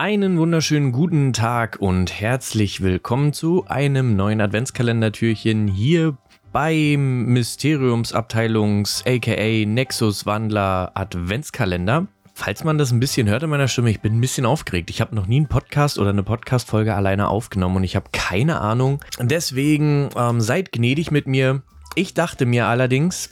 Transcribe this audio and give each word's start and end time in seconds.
Einen 0.00 0.38
wunderschönen 0.38 0.92
guten 0.92 1.32
Tag 1.32 1.78
und 1.80 2.20
herzlich 2.20 2.82
willkommen 2.82 3.32
zu 3.32 3.64
einem 3.66 4.14
neuen 4.14 4.40
Adventskalendertürchen 4.40 5.66
hier 5.66 6.16
beim 6.52 7.24
Mysteriumsabteilungs 7.24 9.02
aka 9.04 9.66
Nexus 9.66 10.24
Wandler 10.24 10.92
Adventskalender. 10.94 12.06
Falls 12.32 12.62
man 12.62 12.78
das 12.78 12.92
ein 12.92 13.00
bisschen 13.00 13.28
hört 13.28 13.42
in 13.42 13.50
meiner 13.50 13.66
Stimme, 13.66 13.90
ich 13.90 14.00
bin 14.00 14.16
ein 14.16 14.20
bisschen 14.20 14.46
aufgeregt. 14.46 14.88
Ich 14.88 15.00
habe 15.00 15.16
noch 15.16 15.26
nie 15.26 15.38
einen 15.38 15.48
Podcast 15.48 15.98
oder 15.98 16.10
eine 16.10 16.22
Podcast-Folge 16.22 16.94
alleine 16.94 17.26
aufgenommen 17.26 17.74
und 17.74 17.82
ich 17.82 17.96
habe 17.96 18.10
keine 18.12 18.60
Ahnung. 18.60 19.00
Deswegen 19.20 20.10
ähm, 20.14 20.40
seid 20.40 20.70
gnädig 20.70 21.10
mit 21.10 21.26
mir. 21.26 21.62
Ich 21.96 22.14
dachte 22.14 22.46
mir 22.46 22.68
allerdings, 22.68 23.30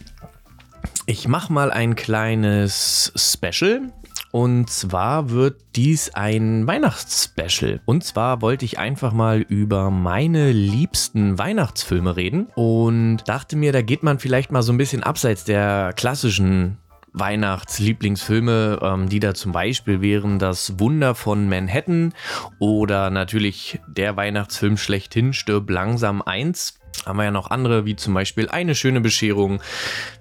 ich 1.06 1.28
mache 1.28 1.52
mal 1.52 1.70
ein 1.70 1.94
kleines 1.94 3.12
Special 3.14 3.92
und 4.36 4.68
zwar 4.68 5.30
wird 5.30 5.62
dies 5.76 6.12
ein 6.12 6.66
Weihnachtsspecial. 6.66 7.80
Und 7.86 8.04
zwar 8.04 8.42
wollte 8.42 8.66
ich 8.66 8.78
einfach 8.78 9.14
mal 9.14 9.40
über 9.40 9.90
meine 9.90 10.52
liebsten 10.52 11.38
Weihnachtsfilme 11.38 12.16
reden 12.16 12.48
und 12.54 13.22
dachte 13.24 13.56
mir, 13.56 13.72
da 13.72 13.80
geht 13.80 14.02
man 14.02 14.18
vielleicht 14.18 14.52
mal 14.52 14.60
so 14.60 14.74
ein 14.74 14.76
bisschen 14.76 15.02
abseits 15.02 15.44
der 15.44 15.94
klassischen 15.96 16.76
Weihnachtslieblingsfilme, 17.14 18.80
ähm, 18.82 19.08
die 19.08 19.20
da 19.20 19.32
zum 19.32 19.52
Beispiel 19.52 20.02
wären 20.02 20.38
Das 20.38 20.78
Wunder 20.78 21.14
von 21.14 21.48
Manhattan 21.48 22.12
oder 22.58 23.08
natürlich 23.08 23.80
der 23.88 24.18
Weihnachtsfilm 24.18 24.76
schlechthin 24.76 25.32
Stirb 25.32 25.70
langsam 25.70 26.20
1 26.20 26.78
haben 27.06 27.16
wir 27.16 27.24
ja 27.24 27.30
noch 27.30 27.50
andere, 27.50 27.86
wie 27.86 27.96
zum 27.96 28.14
Beispiel 28.14 28.48
eine 28.48 28.74
schöne 28.74 29.00
Bescherung. 29.00 29.60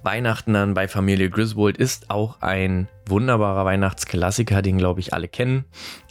Weihnachten 0.03 0.53
dann 0.53 0.73
bei 0.73 0.87
Familie 0.87 1.29
Griswold 1.29 1.77
ist 1.77 2.11
auch 2.11 2.41
ein 2.41 2.87
wunderbarer 3.07 3.65
Weihnachtsklassiker, 3.65 4.61
den 4.61 4.77
glaube 4.77 4.99
ich 4.99 5.13
alle 5.13 5.27
kennen 5.27 5.65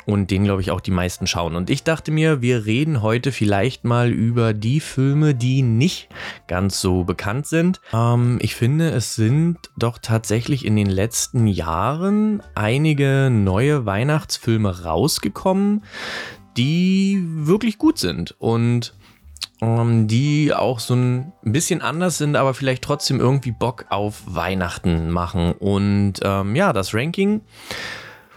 und 0.07 0.31
den 0.31 0.45
glaube 0.45 0.61
ich 0.61 0.71
auch 0.71 0.81
die 0.81 0.91
meisten 0.91 1.27
schauen. 1.27 1.57
Und 1.57 1.71
ich 1.71 1.83
dachte 1.83 2.11
mir, 2.11 2.43
wir 2.43 2.67
reden 2.67 3.03
heute 3.03 3.33
vielleicht 3.33 3.85
mal 3.85 4.11
über 4.11 4.53
die 4.53 4.81
Filme, 4.81 5.35
die 5.35 5.63
nicht 5.63 6.09
ganz 6.47 6.81
so 6.81 7.05
bekannt 7.05 7.47
sind. 7.47 7.81
Ähm, 7.93 8.39
ich 8.41 8.55
finde, 8.55 8.91
es 8.91 9.15
sind 9.15 9.59
doch 9.77 9.99
tatsächlich 9.99 10.65
in 10.65 10.77
den 10.77 10.91
letzten 10.91 11.47
Jahren 11.47 12.43
einige 12.55 13.31
neue 13.31 13.87
Weihnachtsfilme 13.87 14.85
rausgekommen, 14.85 15.85
die 16.57 17.23
wirklich 17.25 17.79
gut 17.79 17.99
sind 17.99 18.35
und 18.39 18.95
die 20.09 20.53
auch 20.53 20.79
so 20.79 20.95
ein 20.95 21.33
bisschen 21.43 21.83
anders 21.83 22.19
sind, 22.19 22.37
aber 22.37 22.55
vielleicht 22.55 22.83
trotzdem 22.83 23.21
irgendwie 23.21 23.53
Bock 23.53 23.87
auf 23.91 24.23
Weihnachten 24.27 25.11
machen. 25.11 25.53
Und 25.53 26.15
ähm, 26.23 26.57
ja, 26.57 26.73
das 26.73 26.95
Ranking, 26.95 27.43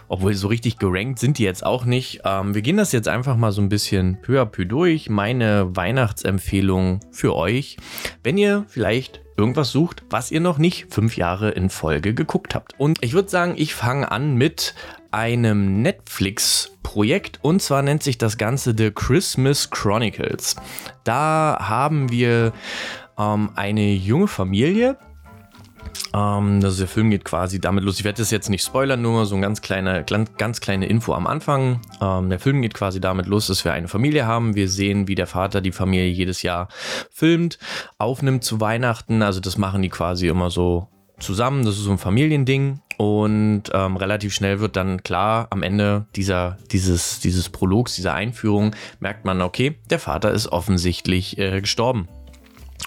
obwohl 0.08 0.34
so 0.34 0.48
richtig 0.48 0.78
gerankt 0.78 1.18
sind 1.18 1.38
die 1.38 1.44
jetzt 1.44 1.64
auch 1.64 1.84
nicht. 1.84 2.20
Ähm, 2.24 2.54
wir 2.54 2.62
gehen 2.62 2.76
das 2.76 2.92
jetzt 2.92 3.08
einfach 3.08 3.36
mal 3.36 3.52
so 3.52 3.60
ein 3.60 3.68
bisschen 3.68 4.18
peu 4.22 4.40
à 4.40 4.46
peu 4.46 4.64
durch. 4.64 5.10
Meine 5.10 5.74
Weihnachtsempfehlung 5.76 7.00
für 7.12 7.36
euch, 7.36 7.76
wenn 8.22 8.38
ihr 8.38 8.64
vielleicht 8.68 9.20
irgendwas 9.36 9.70
sucht, 9.70 10.02
was 10.10 10.30
ihr 10.32 10.40
noch 10.40 10.58
nicht 10.58 10.92
fünf 10.92 11.16
Jahre 11.16 11.50
in 11.50 11.70
Folge 11.70 12.12
geguckt 12.12 12.54
habt. 12.54 12.74
Und 12.78 12.98
ich 13.02 13.12
würde 13.12 13.28
sagen, 13.28 13.54
ich 13.56 13.74
fange 13.74 14.10
an 14.10 14.34
mit 14.34 14.74
einem 15.10 15.82
Netflix-Projekt 15.82 17.38
und 17.42 17.62
zwar 17.62 17.82
nennt 17.82 18.02
sich 18.02 18.18
das 18.18 18.38
Ganze 18.38 18.74
The 18.76 18.90
Christmas 18.90 19.70
Chronicles. 19.70 20.56
Da 21.04 21.58
haben 21.60 22.10
wir 22.10 22.52
ähm, 23.18 23.50
eine 23.54 23.92
junge 23.92 24.28
Familie. 24.28 24.96
Ähm, 26.14 26.60
also 26.62 26.78
der 26.78 26.88
Film 26.88 27.10
geht 27.10 27.24
quasi 27.24 27.60
damit 27.60 27.84
los. 27.84 27.98
Ich 27.98 28.04
werde 28.04 28.18
das 28.18 28.30
jetzt 28.30 28.48
nicht 28.48 28.64
spoilern, 28.64 29.02
nur 29.02 29.26
so 29.26 29.34
eine 29.34 29.42
ganz 29.42 29.60
kleine, 29.60 30.04
ganz 30.04 30.60
kleine 30.60 30.86
Info 30.86 31.14
am 31.14 31.26
Anfang. 31.26 31.80
Ähm, 32.00 32.30
der 32.30 32.38
Film 32.38 32.62
geht 32.62 32.74
quasi 32.74 33.00
damit 33.00 33.26
los, 33.26 33.46
dass 33.48 33.64
wir 33.64 33.72
eine 33.72 33.88
Familie 33.88 34.26
haben. 34.26 34.54
Wir 34.54 34.68
sehen, 34.68 35.08
wie 35.08 35.14
der 35.14 35.26
Vater 35.26 35.60
die 35.60 35.72
Familie 35.72 36.08
jedes 36.08 36.42
Jahr 36.42 36.68
filmt, 37.10 37.58
aufnimmt 37.98 38.44
zu 38.44 38.60
Weihnachten. 38.60 39.22
Also 39.22 39.40
das 39.40 39.58
machen 39.58 39.82
die 39.82 39.88
quasi 39.88 40.28
immer 40.28 40.50
so 40.50 40.88
zusammen. 41.18 41.64
Das 41.64 41.76
ist 41.76 41.84
so 41.84 41.90
ein 41.90 41.98
Familiending. 41.98 42.80
Und 42.98 43.62
ähm, 43.72 43.96
relativ 43.96 44.34
schnell 44.34 44.58
wird 44.58 44.74
dann 44.74 45.04
klar, 45.04 45.46
am 45.50 45.62
Ende 45.62 46.06
dieser, 46.16 46.58
dieses, 46.72 47.20
dieses 47.20 47.48
Prologs, 47.48 47.94
dieser 47.94 48.12
Einführung, 48.12 48.74
merkt 48.98 49.24
man, 49.24 49.40
okay, 49.40 49.78
der 49.88 50.00
Vater 50.00 50.32
ist 50.32 50.48
offensichtlich 50.48 51.38
äh, 51.38 51.60
gestorben. 51.60 52.08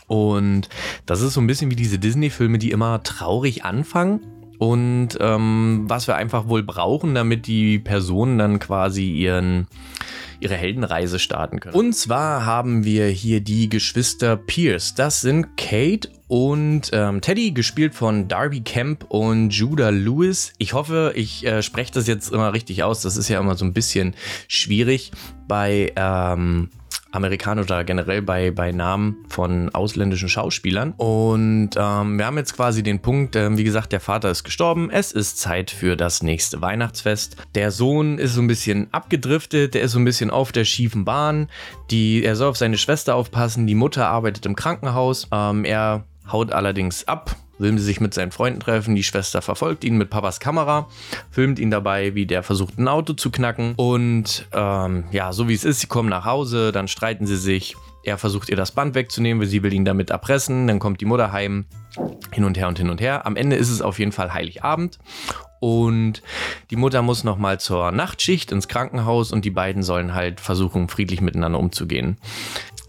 Und 0.08 0.68
das 1.06 1.22
ist 1.22 1.34
so 1.34 1.40
ein 1.40 1.48
bisschen 1.48 1.72
wie 1.72 1.78
diese 1.78 1.98
Disney-Filme, 1.98 2.58
die 2.58 2.72
immer 2.72 3.02
traurig 3.04 3.64
anfangen. 3.64 4.20
Und 4.62 5.18
ähm, 5.20 5.86
was 5.88 6.06
wir 6.06 6.18
einfach 6.18 6.48
wohl 6.48 6.62
brauchen, 6.62 7.16
damit 7.16 7.48
die 7.48 7.80
Personen 7.80 8.38
dann 8.38 8.60
quasi 8.60 9.10
ihren, 9.10 9.66
ihre 10.40 10.54
Heldenreise 10.54 11.18
starten 11.18 11.60
können. 11.60 11.74
Und 11.74 11.94
zwar 11.94 12.46
haben 12.46 12.84
wir 12.84 13.08
hier 13.08 13.42
die 13.42 13.70
Geschwister 13.70 14.38
Pierce. 14.38 14.94
Das 14.94 15.22
sind 15.22 15.58
Kate 15.58 16.10
und 16.28 16.92
ähm, 16.94 17.22
Teddy, 17.22 17.54
gespielt 17.54 17.96
von 17.96 18.28
Darby 18.28 18.62
Kemp 18.62 19.06
und 19.10 19.50
Judah 19.50 19.90
Lewis. 19.90 20.54
Ich 20.60 20.74
hoffe, 20.74 21.14
ich 21.16 21.44
äh, 21.44 21.64
spreche 21.64 21.94
das 21.94 22.06
jetzt 22.06 22.32
immer 22.32 22.54
richtig 22.54 22.84
aus. 22.84 23.02
Das 23.02 23.18
ist 23.18 23.30
ja 23.30 23.40
immer 23.40 23.56
so 23.56 23.66
ein 23.66 23.74
bisschen 23.74 24.14
schwierig 24.48 25.12
bei 25.48 25.92
ähm, 25.96 26.70
Amerikaner 27.12 27.62
oder 27.62 27.84
generell 27.84 28.22
bei, 28.22 28.52
bei 28.52 28.72
Namen 28.72 29.26
von 29.28 29.70
ausländischen 29.74 30.30
Schauspielern. 30.30 30.94
Und 30.98 31.72
ähm, 31.76 32.18
wir 32.18 32.26
haben 32.26 32.38
jetzt 32.38 32.56
quasi 32.56 32.84
den 32.84 33.00
Punkt, 33.00 33.36
äh, 33.36 33.58
wie 33.58 33.64
gesagt, 33.64 33.92
der 33.92 34.00
Vater 34.00 34.32
ist 34.32 34.44
gestorben. 34.44 34.90
Es 34.90 35.12
ist 35.12 35.40
Zeit 35.40 35.72
für 35.72 35.96
das 35.96 36.24
nächste 36.24 36.62
Weihnachtsfest. 36.62 37.38
Der 37.56 37.72
Sohn 37.72 38.18
ist 38.18 38.34
so 38.34 38.42
ein 38.42 38.48
bisschen 38.48 38.88
abgedriftet, 38.94 39.74
der 39.74 39.82
ist 39.82 39.92
so 39.92 40.00
ein 40.00 40.06
bisschen 40.06 40.30
auf 40.30 40.52
der 40.52 40.66
schiefen 40.66 41.06
Bahn. 41.06 41.50
Die, 41.90 42.24
er 42.24 42.36
soll 42.36 42.50
auf 42.50 42.58
seine 42.58 42.78
Schwester 42.78 43.16
aufpassen. 43.16 43.68
Die 43.68 43.76
Mutter 43.76 44.08
arbeitet 44.08 44.46
im 44.46 44.56
Krankenhaus. 44.56 45.28
Ähm, 45.32 45.66
er 45.66 46.06
haut 46.32 46.52
allerdings 46.52 47.08
ab, 47.08 47.36
will 47.62 47.78
sich 47.80 48.02
mit 48.02 48.14
seinen 48.14 48.32
Freunden 48.32 48.60
treffen. 48.60 48.96
Die 48.96 49.04
Schwester 49.04 49.42
verfolgt 49.42 49.84
ihn 49.84 49.98
mit 49.98 50.10
Papas 50.10 50.40
Kamera, 50.40 50.88
filmt 51.30 51.60
ihn 51.60 51.72
dabei, 51.72 52.16
wie 52.16 52.26
der 52.26 52.44
versucht, 52.44 52.78
ein 52.78 52.88
Auto 52.88 53.14
zu 53.14 53.32
knacken. 53.32 53.74
Und 53.76 54.48
ähm, 54.52 55.06
ja, 55.12 55.32
so 55.32 55.48
wie 55.48 55.54
es 55.54 55.64
ist, 55.64 55.80
sie 55.80 55.88
kommen 55.88 56.10
nach 56.10 56.26
Hause, 56.26 56.72
dann 56.72 56.88
streiten 56.88 57.26
sie 57.26 57.38
sich. 57.38 57.76
Er 58.04 58.18
versucht 58.18 58.50
ihr 58.50 58.56
das 58.56 58.72
Band 58.72 58.96
wegzunehmen, 58.96 59.42
weil 59.42 59.48
sie 59.48 59.62
will 59.62 59.74
ihn 59.74 59.86
damit 59.86 60.10
erpressen. 60.10 60.68
Dann 60.68 60.80
kommt 60.80 61.02
die 61.02 61.06
Mutter 61.06 61.32
heim. 61.32 61.66
Hin 62.32 62.46
und 62.46 62.58
her 62.58 62.68
und 62.68 62.78
hin 62.78 62.90
und 62.90 63.02
her. 63.02 63.26
Am 63.26 63.36
Ende 63.36 63.58
ist 63.58 63.70
es 63.70 63.82
auf 63.82 64.00
jeden 64.00 64.12
Fall 64.12 64.34
Heiligabend. 64.34 64.98
Und 65.60 66.24
die 66.72 66.76
Mutter 66.76 67.04
muss 67.04 67.24
nochmal 67.24 67.60
zur 67.60 67.92
Nachtschicht 67.92 68.52
ins 68.52 68.68
Krankenhaus 68.68 69.32
und 69.32 69.46
die 69.46 69.52
beiden 69.52 69.84
sollen 69.84 70.16
halt 70.16 70.40
versuchen, 70.40 70.90
friedlich 70.90 71.22
miteinander 71.22 71.60
umzugehen 71.60 72.18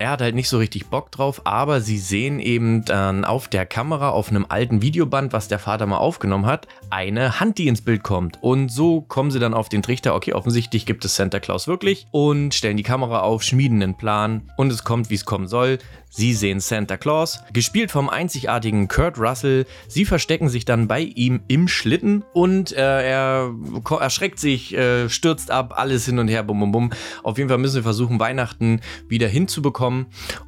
er 0.02 0.10
hat 0.10 0.20
halt 0.20 0.34
nicht 0.34 0.48
so 0.48 0.58
richtig 0.58 0.86
Bock 0.86 1.12
drauf, 1.12 1.42
aber 1.44 1.80
sie 1.80 1.96
sehen 1.96 2.40
eben 2.40 2.84
dann 2.84 3.24
auf 3.24 3.46
der 3.46 3.66
Kamera, 3.66 4.08
auf 4.08 4.30
einem 4.30 4.46
alten 4.48 4.82
Videoband, 4.82 5.32
was 5.32 5.46
der 5.46 5.60
Vater 5.60 5.86
mal 5.86 5.98
aufgenommen 5.98 6.44
hat, 6.44 6.66
eine 6.90 7.38
Hand, 7.38 7.58
die 7.58 7.68
ins 7.68 7.82
Bild 7.82 8.02
kommt. 8.02 8.36
Und 8.40 8.72
so 8.72 9.02
kommen 9.02 9.30
sie 9.30 9.38
dann 9.38 9.54
auf 9.54 9.68
den 9.68 9.80
Trichter, 9.80 10.16
okay, 10.16 10.32
offensichtlich 10.32 10.86
gibt 10.86 11.04
es 11.04 11.14
Santa 11.14 11.38
Claus 11.38 11.68
wirklich 11.68 12.08
und 12.10 12.52
stellen 12.52 12.76
die 12.76 12.82
Kamera 12.82 13.20
auf, 13.20 13.44
schmieden 13.44 13.80
einen 13.80 13.96
Plan 13.96 14.50
und 14.56 14.72
es 14.72 14.82
kommt, 14.82 15.08
wie 15.08 15.14
es 15.14 15.24
kommen 15.24 15.46
soll. 15.46 15.78
Sie 16.14 16.34
sehen 16.34 16.60
Santa 16.60 16.98
Claus, 16.98 17.40
gespielt 17.54 17.90
vom 17.90 18.10
einzigartigen 18.10 18.86
Kurt 18.86 19.18
Russell. 19.18 19.64
Sie 19.88 20.04
verstecken 20.04 20.50
sich 20.50 20.66
dann 20.66 20.86
bei 20.86 21.00
ihm 21.00 21.40
im 21.48 21.68
Schlitten 21.68 22.22
und 22.34 22.72
äh, 22.72 23.08
er 23.08 23.54
erschreckt 23.98 24.38
sich, 24.38 24.76
äh, 24.76 25.08
stürzt 25.08 25.50
ab, 25.50 25.72
alles 25.74 26.04
hin 26.04 26.18
und 26.18 26.28
her, 26.28 26.42
bum 26.42 26.60
bum 26.60 26.70
bum. 26.70 26.90
Auf 27.22 27.38
jeden 27.38 27.48
Fall 27.48 27.56
müssen 27.56 27.76
wir 27.76 27.82
versuchen, 27.82 28.20
Weihnachten 28.20 28.82
wieder 29.08 29.26
hinzubekommen 29.26 29.91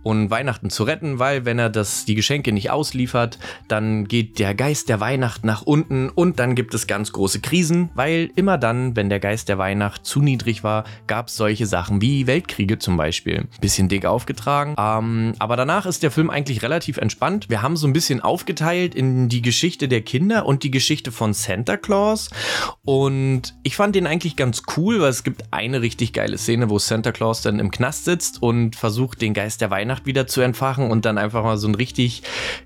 und 0.03 0.31
Weihnachten 0.31 0.71
zu 0.71 0.84
retten, 0.84 1.19
weil 1.19 1.44
wenn 1.44 1.59
er 1.59 1.71
das, 1.71 2.05
die 2.05 2.15
Geschenke 2.15 2.53
nicht 2.53 2.71
ausliefert, 2.71 3.38
dann 3.69 4.06
geht 4.06 4.38
der 4.38 4.55
Geist 4.55 4.88
der 4.88 5.00
Weihnacht 5.00 5.44
nach 5.44 5.62
unten 5.62 6.09
und 6.09 6.38
dann 6.38 6.55
gibt 6.55 6.75
es 6.75 6.87
ganz 6.87 7.12
große 7.12 7.41
Krisen, 7.41 7.91
weil 7.94 8.31
immer 8.37 8.59
dann, 8.59 8.97
wenn 8.97 9.09
der 9.09 9.21
Geist 9.21 9.49
der 9.49 9.59
Weihnacht 9.59 10.04
zu 10.04 10.21
niedrig 10.21 10.65
war, 10.65 10.84
gab 11.06 11.28
es 11.28 11.37
solche 11.37 11.66
Sachen 11.66 12.01
wie 12.01 12.27
Weltkriege 12.27 12.78
zum 12.78 12.97
Beispiel. 12.97 13.47
Bisschen 13.60 13.89
dick 13.89 14.07
aufgetragen, 14.07 14.74
ähm, 14.78 15.34
aber 15.39 15.57
danach 15.57 15.86
ist 15.86 16.03
der 16.03 16.10
Film 16.10 16.30
eigentlich 16.30 16.63
relativ 16.63 16.97
entspannt. 16.97 17.48
Wir 17.48 17.63
haben 17.63 17.77
so 17.77 17.86
ein 17.86 17.92
bisschen 17.92 18.21
aufgeteilt 18.21 18.95
in 18.95 19.28
die 19.28 19.42
Geschichte 19.42 19.89
der 19.89 20.03
Kinder 20.03 20.47
und 20.47 20.63
die 20.63 20.71
Geschichte 20.71 21.13
von 21.13 21.33
Santa 21.33 21.77
Claus. 21.77 22.30
Und 22.84 23.54
ich 23.63 23.77
fand 23.77 23.95
den 23.95 24.07
eigentlich 24.07 24.36
ganz 24.36 24.63
cool, 24.77 25.01
weil 25.01 25.10
es 25.10 25.24
gibt 25.24 25.45
eine 25.51 25.83
richtig 25.83 26.13
geile 26.13 26.39
Szene, 26.39 26.71
wo 26.71 26.78
Santa 26.78 27.13
Claus 27.13 27.42
dann 27.42 27.59
im 27.59 27.71
Knast 27.71 28.04
sitzt 28.04 28.42
und 28.42 28.77
versucht, 28.77 29.21
den 29.24 29.34
Geist 29.34 29.60
der 29.60 29.71
Weihnacht 29.71 30.06
wieder 30.06 30.26
zu 30.26 30.41
entfachen 30.41 30.91
und 30.91 31.04
dann 31.04 31.18
einfach 31.18 31.42
mal 31.42 31.56
so 31.56 31.66
ein 31.66 31.74
richtig 31.74 32.22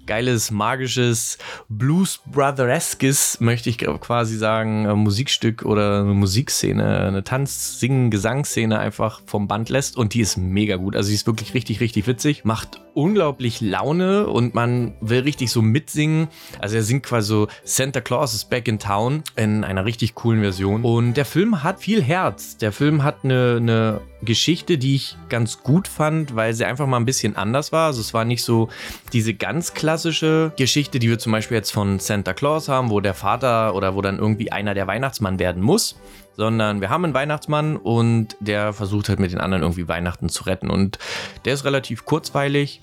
geiles, 0.06 0.50
magisches 0.50 1.38
Blues 1.69 2.20
Brothereskes, 2.26 3.40
möchte 3.40 3.70
ich 3.70 3.78
quasi 3.78 4.37
sagen, 4.37 4.87
äh, 4.87 4.94
Musikstück 4.94 5.64
oder 5.64 6.00
eine 6.00 6.14
Musikszene, 6.14 7.00
eine 7.00 7.25
Tanz-, 7.25 7.78
Singen-, 7.81 8.10
Gesangsszene 8.10 8.78
einfach 8.78 9.22
vom 9.26 9.49
Band 9.49 9.69
lässt 9.69 9.96
und 9.96 10.14
die 10.14 10.20
ist 10.20 10.37
mega 10.37 10.76
gut. 10.76 10.96
Also 10.96 11.08
die 11.08 11.14
ist 11.14 11.26
wirklich 11.26 11.55
richtig, 11.55 11.81
richtig 11.81 12.06
witzig, 12.06 12.44
macht 12.44 12.81
unglaublich 12.94 13.61
Laune 13.61 14.26
und 14.26 14.54
man 14.54 14.94
will 15.00 15.20
richtig 15.20 15.52
so 15.52 15.62
mitsingen. 15.62 16.28
Also 16.58 16.76
er 16.76 16.82
singt 16.82 17.04
quasi 17.04 17.28
so 17.28 17.49
Santa 17.62 18.00
Claus 18.00 18.34
is 18.34 18.44
back 18.44 18.66
in 18.66 18.81
town 18.81 19.22
in 19.37 19.62
einer 19.62 19.84
richtig 19.84 20.16
coolen 20.16 20.40
Version. 20.40 20.82
Und 20.82 21.14
der 21.14 21.25
Film 21.25 21.62
hat 21.62 21.81
viel 21.81 22.02
Herz. 22.02 22.56
Der 22.56 22.72
Film 22.72 23.04
hat 23.04 23.19
eine, 23.22 23.58
eine 23.58 24.00
Geschichte, 24.22 24.78
die 24.78 24.96
ich 24.96 25.16
ganz 25.28 25.62
gut 25.62 25.87
fand, 25.87 26.34
weil 26.34 26.48
sie 26.55 26.65
einfach 26.65 26.87
mal 26.87 26.99
ein 26.99 27.05
bisschen 27.05 27.37
anders 27.37 27.73
war. 27.73 27.87
Also 27.87 28.00
es 28.00 28.15
war 28.15 28.25
nicht 28.25 28.43
so 28.43 28.69
diese 29.12 29.35
ganz 29.35 29.75
klassische 29.75 30.53
Geschichte, 30.56 30.99
die 30.99 31.09
wir 31.09 31.19
zum 31.19 31.33
Beispiel 31.33 31.56
jetzt 31.56 31.71
von 31.71 31.99
Santa 31.99 32.33
Claus 32.33 32.69
haben, 32.69 32.91
wo 32.91 33.00
der 33.00 33.15
Vater 33.15 33.75
oder 33.75 33.95
wo 33.95 34.03
dann 34.03 34.19
irgendwie 34.19 34.53
einer 34.53 34.75
der 34.75 34.87
Weihnachtsmann 34.87 35.39
werden 35.39 35.62
muss, 35.62 35.97
sondern 36.37 36.81
wir 36.81 36.91
haben 36.91 37.05
einen 37.05 37.15
Weihnachtsmann 37.15 37.77
und 37.77 38.37
der 38.41 38.73
versucht 38.73 39.09
halt 39.09 39.19
mit 39.19 39.33
den 39.33 39.41
anderen 39.41 39.62
irgendwie 39.62 39.89
Weihnachten 39.89 40.29
zu 40.29 40.45
retten. 40.45 40.71
Und 40.71 40.99
der 41.45 41.55
ist 41.55 41.65
relativ 41.65 42.05
kurzweilig 42.05 42.81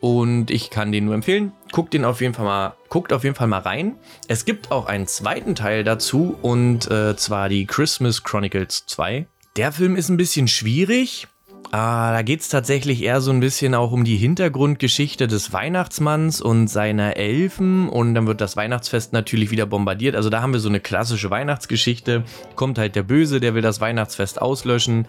und 0.00 0.50
ich 0.50 0.70
kann 0.70 0.92
den 0.92 1.06
nur 1.06 1.14
empfehlen. 1.14 1.52
Guckt 1.72 1.94
den 1.94 2.04
auf 2.04 2.20
jeden 2.20 2.34
Fall 2.34 2.44
mal, 2.44 2.74
guckt 2.88 3.12
auf 3.12 3.24
jeden 3.24 3.34
Fall 3.34 3.48
mal 3.48 3.60
rein. 3.60 3.96
Es 4.28 4.44
gibt 4.44 4.70
auch 4.70 4.86
einen 4.86 5.06
zweiten 5.06 5.54
Teil 5.54 5.84
dazu 5.84 6.36
und 6.42 6.90
äh, 6.90 7.16
zwar 7.16 7.48
die 7.48 7.66
Christmas 7.66 8.22
Chronicles 8.22 8.86
2. 8.86 9.26
Der 9.56 9.72
Film 9.72 9.96
ist 9.96 10.08
ein 10.08 10.16
bisschen 10.16 10.48
schwierig. 10.48 11.28
Ah, 11.72 12.12
da 12.12 12.22
geht 12.22 12.40
es 12.40 12.48
tatsächlich 12.48 13.02
eher 13.02 13.20
so 13.20 13.30
ein 13.32 13.40
bisschen 13.40 13.74
auch 13.74 13.90
um 13.92 14.04
die 14.04 14.16
Hintergrundgeschichte 14.16 15.26
des 15.26 15.52
Weihnachtsmanns 15.52 16.40
und 16.40 16.68
seiner 16.68 17.16
Elfen. 17.16 17.88
Und 17.88 18.14
dann 18.14 18.26
wird 18.26 18.40
das 18.40 18.56
Weihnachtsfest 18.56 19.12
natürlich 19.12 19.50
wieder 19.50 19.66
bombardiert. 19.66 20.14
Also 20.14 20.30
da 20.30 20.42
haben 20.42 20.52
wir 20.52 20.60
so 20.60 20.68
eine 20.68 20.80
klassische 20.80 21.30
Weihnachtsgeschichte. 21.30 22.24
Kommt 22.54 22.78
halt 22.78 22.94
der 22.94 23.02
Böse, 23.02 23.40
der 23.40 23.54
will 23.54 23.62
das 23.62 23.80
Weihnachtsfest 23.80 24.40
auslöschen. 24.40 25.06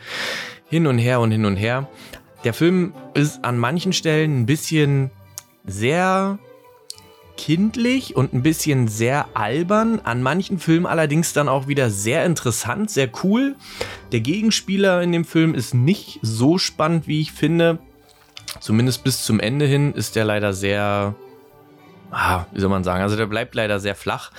Hin 0.69 0.88
und 0.88 0.98
her 0.98 1.19
und 1.19 1.31
hin 1.31 1.45
und 1.45 1.57
her. 1.57 1.88
Der 2.44 2.54
Film 2.54 2.94
ist 3.13 3.45
an 3.45 3.57
manchen 3.57 3.94
Stellen 3.94 4.42
ein 4.42 4.45
bisschen 4.45 5.12
sehr 5.65 6.39
kindlich 7.37 8.15
und 8.15 8.33
ein 8.33 8.43
bisschen 8.43 8.87
sehr 8.87 9.27
albern. 9.33 10.01
An 10.03 10.21
manchen 10.21 10.59
Filmen 10.59 10.85
allerdings 10.85 11.33
dann 11.33 11.47
auch 11.47 11.67
wieder 11.67 11.89
sehr 11.89 12.25
interessant, 12.25 12.91
sehr 12.91 13.09
cool. 13.23 13.55
Der 14.11 14.19
Gegenspieler 14.19 15.01
in 15.01 15.11
dem 15.11 15.23
Film 15.23 15.55
ist 15.55 15.73
nicht 15.73 16.19
so 16.21 16.57
spannend, 16.57 17.07
wie 17.07 17.21
ich 17.21 17.31
finde. 17.31 17.79
Zumindest 18.59 19.03
bis 19.03 19.23
zum 19.23 19.39
Ende 19.39 19.65
hin 19.65 19.93
ist 19.93 20.15
der 20.15 20.25
leider 20.25 20.53
sehr, 20.53 21.15
ah, 22.11 22.45
wie 22.51 22.59
soll 22.59 22.69
man 22.69 22.83
sagen, 22.83 23.03
also 23.03 23.15
der 23.15 23.27
bleibt 23.27 23.55
leider 23.55 23.79
sehr 23.79 23.95
flach 23.95 24.31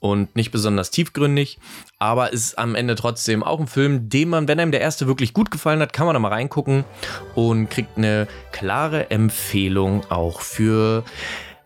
und 0.00 0.36
nicht 0.36 0.52
besonders 0.52 0.90
tiefgründig, 0.90 1.58
aber 1.98 2.32
ist 2.32 2.58
am 2.58 2.74
Ende 2.74 2.94
trotzdem 2.94 3.42
auch 3.42 3.58
ein 3.58 3.66
Film, 3.66 4.08
den 4.08 4.28
man, 4.28 4.46
wenn 4.46 4.60
einem 4.60 4.70
der 4.70 4.80
erste 4.80 5.06
wirklich 5.06 5.32
gut 5.32 5.50
gefallen 5.50 5.80
hat, 5.80 5.92
kann 5.92 6.06
man 6.06 6.14
da 6.14 6.20
mal 6.20 6.28
reingucken 6.28 6.84
und 7.34 7.68
kriegt 7.68 7.98
eine 7.98 8.28
klare 8.52 9.10
Empfehlung 9.10 10.08
auch 10.10 10.40
für 10.40 11.04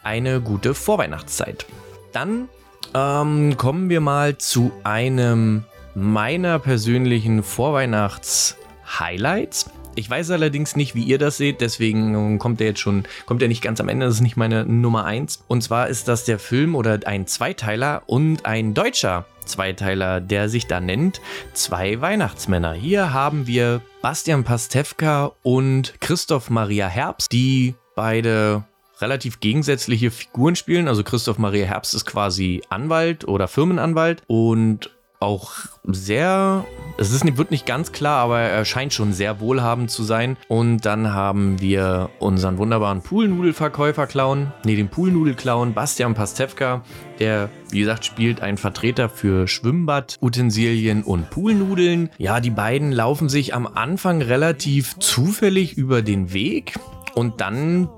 eine 0.03 0.41
gute 0.41 0.75
Vorweihnachtszeit. 0.75 1.67
Dann 2.13 2.49
ähm, 2.95 3.57
kommen 3.57 3.89
wir 3.89 4.01
mal 4.01 4.37
zu 4.39 4.73
einem 4.85 5.65
meiner 5.95 6.59
persönlichen 6.59 7.43
Vorweihnachts-Highlights. 7.43 9.71
Ich 9.95 10.09
weiß 10.09 10.31
allerdings 10.31 10.75
nicht, 10.75 10.95
wie 10.95 11.03
ihr 11.03 11.19
das 11.19 11.37
seht, 11.37 11.61
deswegen 11.61 12.39
kommt 12.39 12.63
er 12.63 12.69
jetzt 12.69 12.81
schon, 12.81 13.05
kommt 13.27 13.43
er 13.43 13.49
nicht 13.49 13.61
ganz 13.61 13.79
am 13.79 13.91
Ende, 13.91 14.07
das 14.07 14.15
ist 14.15 14.23
nicht 14.23 14.39
meine 14.39 14.65
Nummer 14.65 15.05
1. 15.05 15.45
Und 15.49 15.63
zwar 15.63 15.89
ist 15.89 16.09
das 16.09 16.25
der 16.25 16.39
Film 16.39 16.75
oder 16.75 17.01
ein 17.05 17.27
Zweiteiler 17.27 18.03
und 18.07 18.47
ein 18.47 18.73
deutscher 18.73 19.27
Zweiteiler, 19.45 20.21
der 20.21 20.49
sich 20.49 20.67
da 20.67 20.81
nennt 20.81 21.21
Zwei 21.53 22.01
Weihnachtsmänner. 22.01 22.73
Hier 22.73 23.13
haben 23.13 23.47
wir 23.47 23.83
Bastian 24.01 24.45
Pastewka 24.45 25.33
und 25.43 26.01
Christoph 26.01 26.49
Maria 26.49 26.87
Herbst, 26.87 27.33
die 27.33 27.75
beide 27.95 28.65
relativ 29.03 29.41
gegensätzliche 29.41 30.11
Figuren 30.11 30.57
spielen. 30.57 30.89
Also 30.89 31.05
Christoph 31.05 31.39
Maria 31.39 31.67
Herbst 31.67 31.95
ist 31.95 32.07
quasi 32.07 32.63
Anwalt 32.71 33.27
oder 33.27 33.49
Firmenanwalt 33.49 34.23
und 34.27 34.91
auch 35.23 35.53
sehr, 35.85 36.67
es 36.99 37.13
ist, 37.13 37.25
wird 37.39 37.51
nicht 37.51 37.65
ganz 37.65 37.93
klar, 37.93 38.19
aber 38.19 38.41
er 38.41 38.65
scheint 38.65 38.93
schon 38.93 39.13
sehr 39.13 39.41
wohlhabend 39.41 39.91
zu 39.91 40.03
sein. 40.03 40.37
Und 40.49 40.85
dann 40.85 41.15
haben 41.15 41.61
wir 41.61 42.11
unseren 42.19 42.59
wunderbaren 42.59 43.03
Poolnudelverkäufer-Clown, 43.03 44.53
nee, 44.65 44.77
den 44.77 44.89
Poolnudel-Clown 44.89 45.73
Bastian 45.73 46.15
Pastewka, 46.15 46.83
der, 47.21 47.49
wie 47.71 47.81
gesagt, 47.81 48.05
spielt 48.05 48.43
einen 48.43 48.59
Vertreter 48.59 49.09
für 49.09 49.47
Schwimmbad-Utensilien 49.47 51.05
und 51.05 51.31
Poolnudeln. 51.31 52.11
Ja, 52.19 52.41
die 52.41 52.51
beiden 52.51 52.91
laufen 52.93 53.29
sich 53.29 53.55
am 53.55 53.67
Anfang 53.67 54.23
relativ 54.23 54.99
zufällig 54.99 55.79
über 55.79 56.03
den 56.03 56.33
Weg 56.33 56.75
und 57.15 57.41
dann 57.41 57.89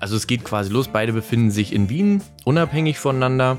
also 0.00 0.16
es 0.16 0.26
geht 0.26 0.44
quasi 0.44 0.72
los, 0.72 0.88
beide 0.88 1.12
befinden 1.12 1.50
sich 1.50 1.72
in 1.72 1.88
Wien, 1.88 2.22
unabhängig 2.44 2.98
voneinander 2.98 3.58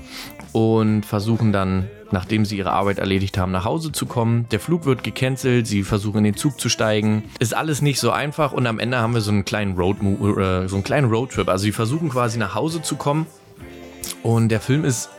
und 0.52 1.06
versuchen 1.06 1.54
dann, 1.54 1.88
nachdem 2.12 2.46
sie 2.46 2.58
ihre 2.58 2.72
Arbeit 2.72 3.00
erledigt 3.00 3.38
haben, 3.38 3.52
nach 3.52 3.64
Hause 3.64 3.92
zu 3.92 4.06
kommen. 4.06 4.48
Der 4.52 4.60
Flug 4.60 4.86
wird 4.86 5.04
gecancelt, 5.04 5.68
sie 5.68 5.84
versuchen 5.84 6.20
in 6.20 6.24
den 6.26 6.36
Zug 6.36 6.60
zu 6.60 6.68
steigen. 6.68 7.24
Ist 7.40 7.56
alles 7.56 7.82
nicht 7.82 8.00
so 8.00 8.12
einfach 8.12 8.52
und 8.52 8.68
am 8.68 8.80
Ende 8.80 8.98
haben 8.98 9.14
wir 9.14 9.22
so 9.22 9.32
einen 9.32 9.46
kleinen 9.46 9.78
Road 9.78 9.98
äh, 10.02 10.68
so 10.68 10.76
einen 10.76 10.84
kleinen 10.84 11.10
Roadtrip. 11.10 11.48
Also 11.48 11.64
sie 11.64 11.72
versuchen 11.72 12.10
quasi 12.10 12.38
nach 12.38 12.56
Hause 12.56 12.82
zu 12.82 12.96
kommen 12.96 13.28
und 14.24 14.50
der 14.50 14.60
Film 14.60 14.84
ist 14.84 15.10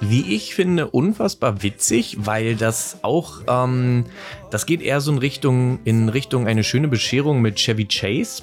wie 0.00 0.34
ich 0.34 0.54
finde, 0.54 0.88
unfassbar 0.88 1.62
witzig, 1.62 2.18
weil 2.20 2.54
das 2.56 2.98
auch, 3.02 3.40
ähm, 3.48 4.04
das 4.50 4.66
geht 4.66 4.82
eher 4.82 5.00
so 5.00 5.10
in 5.10 5.18
Richtung, 5.18 5.78
in 5.84 6.10
Richtung 6.10 6.46
eine 6.46 6.64
schöne 6.64 6.88
Bescherung 6.88 7.40
mit 7.40 7.56
Chevy 7.56 7.86
Chase. 7.86 8.42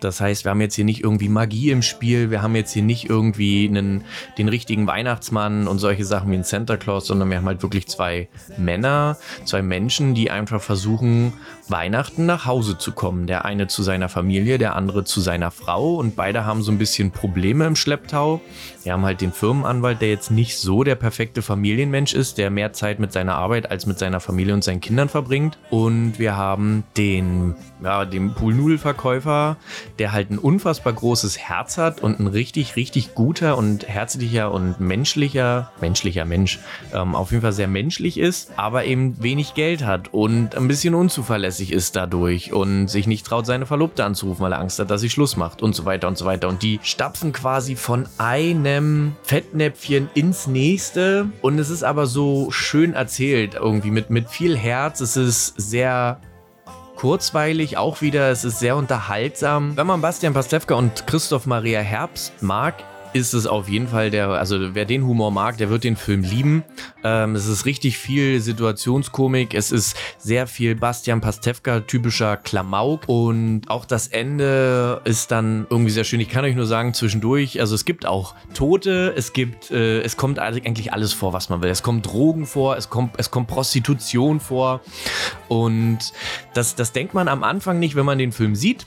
Das 0.00 0.20
heißt, 0.20 0.44
wir 0.44 0.50
haben 0.50 0.60
jetzt 0.60 0.74
hier 0.74 0.84
nicht 0.84 1.02
irgendwie 1.02 1.28
Magie 1.28 1.70
im 1.70 1.82
Spiel, 1.82 2.30
wir 2.30 2.42
haben 2.42 2.54
jetzt 2.54 2.72
hier 2.72 2.82
nicht 2.82 3.08
irgendwie 3.08 3.68
einen, 3.68 4.04
den 4.38 4.48
richtigen 4.48 4.86
Weihnachtsmann 4.86 5.66
und 5.66 5.78
solche 5.78 6.04
Sachen 6.04 6.30
wie 6.30 6.36
ein 6.36 6.44
Santa 6.44 6.76
Claus, 6.76 7.06
sondern 7.06 7.30
wir 7.30 7.38
haben 7.38 7.46
halt 7.46 7.62
wirklich 7.62 7.86
zwei 7.88 8.28
Männer, 8.56 9.16
zwei 9.44 9.62
Menschen, 9.62 10.14
die 10.14 10.30
einfach 10.30 10.60
versuchen, 10.60 11.32
Weihnachten 11.68 12.26
nach 12.26 12.46
Hause 12.46 12.78
zu 12.78 12.92
kommen. 12.92 13.26
Der 13.26 13.44
eine 13.44 13.66
zu 13.66 13.82
seiner 13.82 14.08
Familie, 14.08 14.58
der 14.58 14.76
andere 14.76 15.04
zu 15.04 15.20
seiner 15.20 15.50
Frau 15.50 15.96
und 15.96 16.16
beide 16.16 16.44
haben 16.44 16.62
so 16.62 16.70
ein 16.70 16.78
bisschen 16.78 17.10
Probleme 17.10 17.66
im 17.66 17.76
Schlepptau. 17.76 18.40
Wir 18.82 18.92
haben 18.92 19.04
halt 19.04 19.20
den 19.20 19.32
Firmenanwalt, 19.32 20.00
der 20.00 20.10
jetzt 20.10 20.30
nicht 20.30 20.58
so 20.58 20.84
der 20.84 20.94
perfekte 20.94 21.42
Familienmensch 21.42 22.14
ist, 22.14 22.38
der 22.38 22.50
mehr 22.50 22.72
Zeit 22.72 23.00
mit 23.00 23.12
seiner 23.12 23.34
Arbeit 23.34 23.70
als 23.70 23.86
mit 23.86 23.98
seiner 23.98 24.20
Familie 24.20 24.54
und 24.54 24.62
seinen 24.62 24.80
Kindern 24.80 25.08
verbringt. 25.08 25.58
Und 25.70 26.18
wir 26.18 26.36
haben 26.36 26.84
den, 26.96 27.56
ja, 27.82 28.04
den 28.04 28.34
Poolnudelverkäufer, 28.34 29.56
der 29.98 30.12
halt 30.12 30.30
ein 30.30 30.38
unfassbar 30.38 30.92
großes 30.92 31.38
Herz 31.38 31.78
hat 31.78 32.02
und 32.02 32.20
ein 32.20 32.26
richtig, 32.26 32.76
richtig 32.76 33.14
guter 33.14 33.56
und 33.56 33.88
herzlicher 33.88 34.52
und 34.52 34.80
menschlicher, 34.80 35.72
menschlicher 35.80 36.24
Mensch, 36.24 36.58
ähm, 36.92 37.14
auf 37.14 37.30
jeden 37.30 37.42
Fall 37.42 37.52
sehr 37.52 37.68
menschlich 37.68 38.18
ist, 38.18 38.52
aber 38.56 38.84
eben 38.84 39.22
wenig 39.22 39.54
Geld 39.54 39.84
hat 39.84 40.12
und 40.12 40.54
ein 40.54 40.68
bisschen 40.68 40.94
unzuverlässig 40.94 41.72
ist 41.72 41.96
dadurch 41.96 42.52
und 42.52 42.88
sich 42.88 43.06
nicht 43.06 43.26
traut, 43.26 43.46
seine 43.46 43.66
Verlobte 43.66 44.04
anzurufen, 44.04 44.44
weil 44.44 44.52
er 44.52 44.60
Angst 44.60 44.78
hat, 44.78 44.90
dass 44.90 45.00
sie 45.00 45.10
Schluss 45.10 45.36
macht 45.36 45.62
und 45.62 45.74
so 45.74 45.84
weiter 45.84 46.08
und 46.08 46.18
so 46.18 46.24
weiter. 46.24 46.48
Und 46.48 46.62
die 46.62 46.80
stapfen 46.82 47.32
quasi 47.32 47.76
von 47.76 48.06
einem 48.18 49.14
Fettnäpfchen 49.22 50.08
ins 50.14 50.46
nächste 50.46 51.28
und 51.42 51.58
es 51.58 51.70
ist 51.70 51.82
aber 51.82 52.06
so 52.06 52.50
schön 52.50 52.94
erzählt, 52.94 53.54
irgendwie 53.54 53.90
mit, 53.90 54.10
mit 54.10 54.28
viel 54.28 54.56
Herz. 54.56 55.00
Es 55.00 55.16
ist 55.16 55.54
sehr 55.56 56.20
kurzweilig 56.96 57.76
auch 57.76 58.00
wieder. 58.00 58.30
Es 58.30 58.44
ist 58.44 58.58
sehr 58.58 58.76
unterhaltsam. 58.76 59.76
Wenn 59.76 59.86
man 59.86 60.00
Bastian 60.00 60.34
Pastewka 60.34 60.74
und 60.74 61.06
Christoph 61.06 61.46
Maria 61.46 61.80
Herbst 61.80 62.42
mag, 62.42 62.74
ist 63.16 63.32
es 63.32 63.46
auf 63.46 63.68
jeden 63.68 63.88
Fall 63.88 64.10
der, 64.10 64.28
also 64.28 64.74
wer 64.74 64.84
den 64.84 65.04
Humor 65.06 65.30
mag, 65.30 65.56
der 65.56 65.70
wird 65.70 65.84
den 65.84 65.96
Film 65.96 66.22
lieben. 66.22 66.64
Ähm, 67.02 67.34
es 67.34 67.46
ist 67.46 67.66
richtig 67.66 67.98
viel 67.98 68.40
Situationskomik, 68.40 69.54
es 69.54 69.72
ist 69.72 69.96
sehr 70.18 70.46
viel 70.46 70.74
Bastian 70.74 71.20
Pastewka 71.20 71.80
typischer 71.80 72.36
Klamauk 72.36 73.08
und 73.08 73.62
auch 73.68 73.84
das 73.84 74.08
Ende 74.08 75.00
ist 75.04 75.30
dann 75.30 75.66
irgendwie 75.70 75.90
sehr 75.90 76.04
schön. 76.04 76.20
Ich 76.20 76.28
kann 76.28 76.44
euch 76.44 76.54
nur 76.54 76.66
sagen, 76.66 76.94
zwischendurch, 76.94 77.60
also 77.60 77.74
es 77.74 77.84
gibt 77.84 78.06
auch 78.06 78.34
Tote, 78.54 79.14
es 79.16 79.32
gibt, 79.32 79.70
äh, 79.70 80.00
es 80.02 80.16
kommt 80.16 80.38
eigentlich 80.38 80.92
alles 80.92 81.12
vor, 81.12 81.32
was 81.32 81.48
man 81.48 81.62
will. 81.62 81.70
Es 81.70 81.82
kommt 81.82 82.06
Drogen 82.06 82.46
vor, 82.46 82.76
es 82.76 82.90
kommt, 82.90 83.14
es 83.18 83.30
kommt 83.30 83.48
Prostitution 83.48 84.40
vor 84.40 84.80
und 85.48 85.98
das, 86.54 86.74
das 86.74 86.92
denkt 86.92 87.14
man 87.14 87.28
am 87.28 87.42
Anfang 87.42 87.78
nicht, 87.78 87.96
wenn 87.96 88.06
man 88.06 88.18
den 88.18 88.32
Film 88.32 88.54
sieht. 88.54 88.86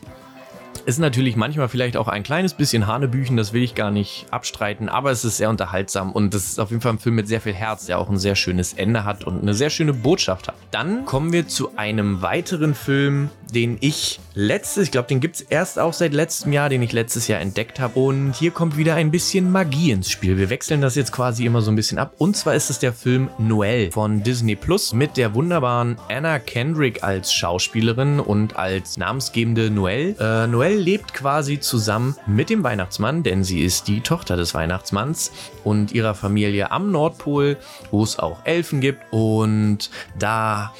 Ist 0.85 0.99
natürlich 0.99 1.35
manchmal 1.35 1.69
vielleicht 1.69 1.97
auch 1.97 2.07
ein 2.07 2.23
kleines 2.23 2.53
bisschen 2.53 2.87
Hanebüchen, 2.87 3.37
das 3.37 3.53
will 3.53 3.63
ich 3.63 3.75
gar 3.75 3.91
nicht 3.91 4.25
abstreiten, 4.31 4.89
aber 4.89 5.11
es 5.11 5.25
ist 5.25 5.37
sehr 5.37 5.49
unterhaltsam 5.49 6.11
und 6.11 6.33
es 6.33 6.45
ist 6.45 6.59
auf 6.59 6.69
jeden 6.69 6.81
Fall 6.81 6.93
ein 6.93 6.99
Film 6.99 7.15
mit 7.15 7.27
sehr 7.27 7.41
viel 7.41 7.53
Herz, 7.53 7.85
der 7.85 7.99
auch 7.99 8.09
ein 8.09 8.17
sehr 8.17 8.35
schönes 8.35 8.73
Ende 8.73 9.03
hat 9.03 9.23
und 9.23 9.41
eine 9.41 9.53
sehr 9.53 9.69
schöne 9.69 9.93
Botschaft 9.93 10.47
hat. 10.47 10.55
Dann 10.71 11.05
kommen 11.05 11.31
wir 11.31 11.47
zu 11.47 11.77
einem 11.77 12.21
weiteren 12.21 12.73
Film, 12.75 13.29
den 13.53 13.77
ich 13.81 14.19
letztes, 14.33 14.85
ich 14.85 14.91
glaube, 14.91 15.07
den 15.07 15.19
gibt 15.19 15.35
es 15.35 15.41
erst 15.41 15.79
auch 15.79 15.93
seit 15.93 16.13
letztem 16.13 16.53
Jahr, 16.53 16.69
den 16.69 16.81
ich 16.81 16.91
letztes 16.91 17.27
Jahr 17.27 17.41
entdeckt 17.41 17.79
habe. 17.79 17.99
Und 17.99 18.33
hier 18.35 18.51
kommt 18.51 18.77
wieder 18.77 18.95
ein 18.95 19.11
bisschen 19.11 19.51
Magie 19.51 19.91
ins 19.91 20.09
Spiel. 20.09 20.37
Wir 20.37 20.49
wechseln 20.49 20.81
das 20.81 20.95
jetzt 20.95 21.11
quasi 21.11 21.45
immer 21.45 21.61
so 21.61 21.71
ein 21.71 21.75
bisschen 21.75 21.97
ab. 21.97 22.13
Und 22.17 22.37
zwar 22.37 22.55
ist 22.55 22.69
es 22.69 22.79
der 22.79 22.93
Film 22.93 23.29
Noel 23.37 23.91
von 23.91 24.23
Disney 24.23 24.55
Plus 24.55 24.93
mit 24.93 25.17
der 25.17 25.33
wunderbaren 25.33 25.97
Anna 26.09 26.39
Kendrick 26.39 27.03
als 27.03 27.33
Schauspielerin 27.33 28.19
und 28.19 28.55
als 28.55 28.97
namensgebende 28.97 29.69
Noel. 29.69 30.15
Äh, 30.19 30.47
Noel 30.47 30.68
lebt 30.75 31.13
quasi 31.13 31.59
zusammen 31.59 32.15
mit 32.27 32.49
dem 32.49 32.63
Weihnachtsmann, 32.63 33.23
denn 33.23 33.43
sie 33.43 33.61
ist 33.61 33.87
die 33.87 34.01
Tochter 34.01 34.37
des 34.37 34.53
Weihnachtsmanns 34.53 35.31
und 35.63 35.91
ihrer 35.91 36.15
Familie 36.15 36.71
am 36.71 36.91
Nordpol, 36.91 37.57
wo 37.91 38.03
es 38.03 38.19
auch 38.19 38.45
Elfen 38.45 38.81
gibt. 38.81 39.01
Und 39.11 39.89
da 40.17 40.73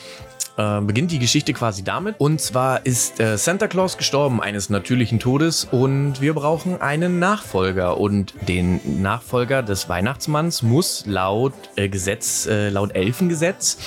äh, 0.59 0.81
beginnt 0.81 1.11
die 1.11 1.19
Geschichte 1.19 1.53
quasi 1.53 1.83
damit. 1.83 2.15
Und 2.17 2.41
zwar 2.41 2.85
ist 2.85 3.21
äh, 3.21 3.37
Santa 3.37 3.67
Claus 3.69 3.97
gestorben 3.97 4.41
eines 4.41 4.69
natürlichen 4.69 5.19
Todes 5.19 5.65
und 5.71 6.19
wir 6.19 6.33
brauchen 6.33 6.81
einen 6.81 7.17
Nachfolger. 7.17 7.97
Und 7.97 8.33
den 8.49 9.01
Nachfolger 9.01 9.63
des 9.63 9.87
Weihnachtsmanns 9.87 10.61
muss 10.61 11.05
laut 11.05 11.53
äh, 11.77 11.87
Gesetz, 11.87 12.45
äh, 12.45 12.69
laut 12.69 12.93
Elfengesetz, 12.93 13.77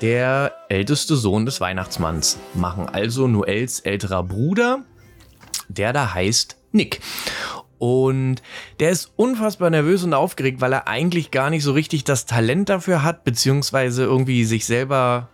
der 0.00 0.52
älteste 0.70 1.16
Sohn 1.16 1.44
des 1.44 1.60
Weihnachtsmanns 1.60 2.38
machen. 2.54 2.88
Also 2.90 3.28
Noels 3.28 3.80
älterer 3.80 4.22
Bruder, 4.22 4.84
der 5.74 5.92
da 5.92 6.14
heißt 6.14 6.56
Nick. 6.72 7.00
Und 7.78 8.36
der 8.78 8.90
ist 8.90 9.10
unfassbar 9.16 9.68
nervös 9.68 10.04
und 10.04 10.14
aufgeregt, 10.14 10.60
weil 10.60 10.72
er 10.72 10.86
eigentlich 10.86 11.32
gar 11.32 11.50
nicht 11.50 11.64
so 11.64 11.72
richtig 11.72 12.04
das 12.04 12.26
Talent 12.26 12.68
dafür 12.68 13.02
hat, 13.02 13.24
beziehungsweise 13.24 14.04
irgendwie 14.04 14.44
sich 14.44 14.66
selber 14.66 15.28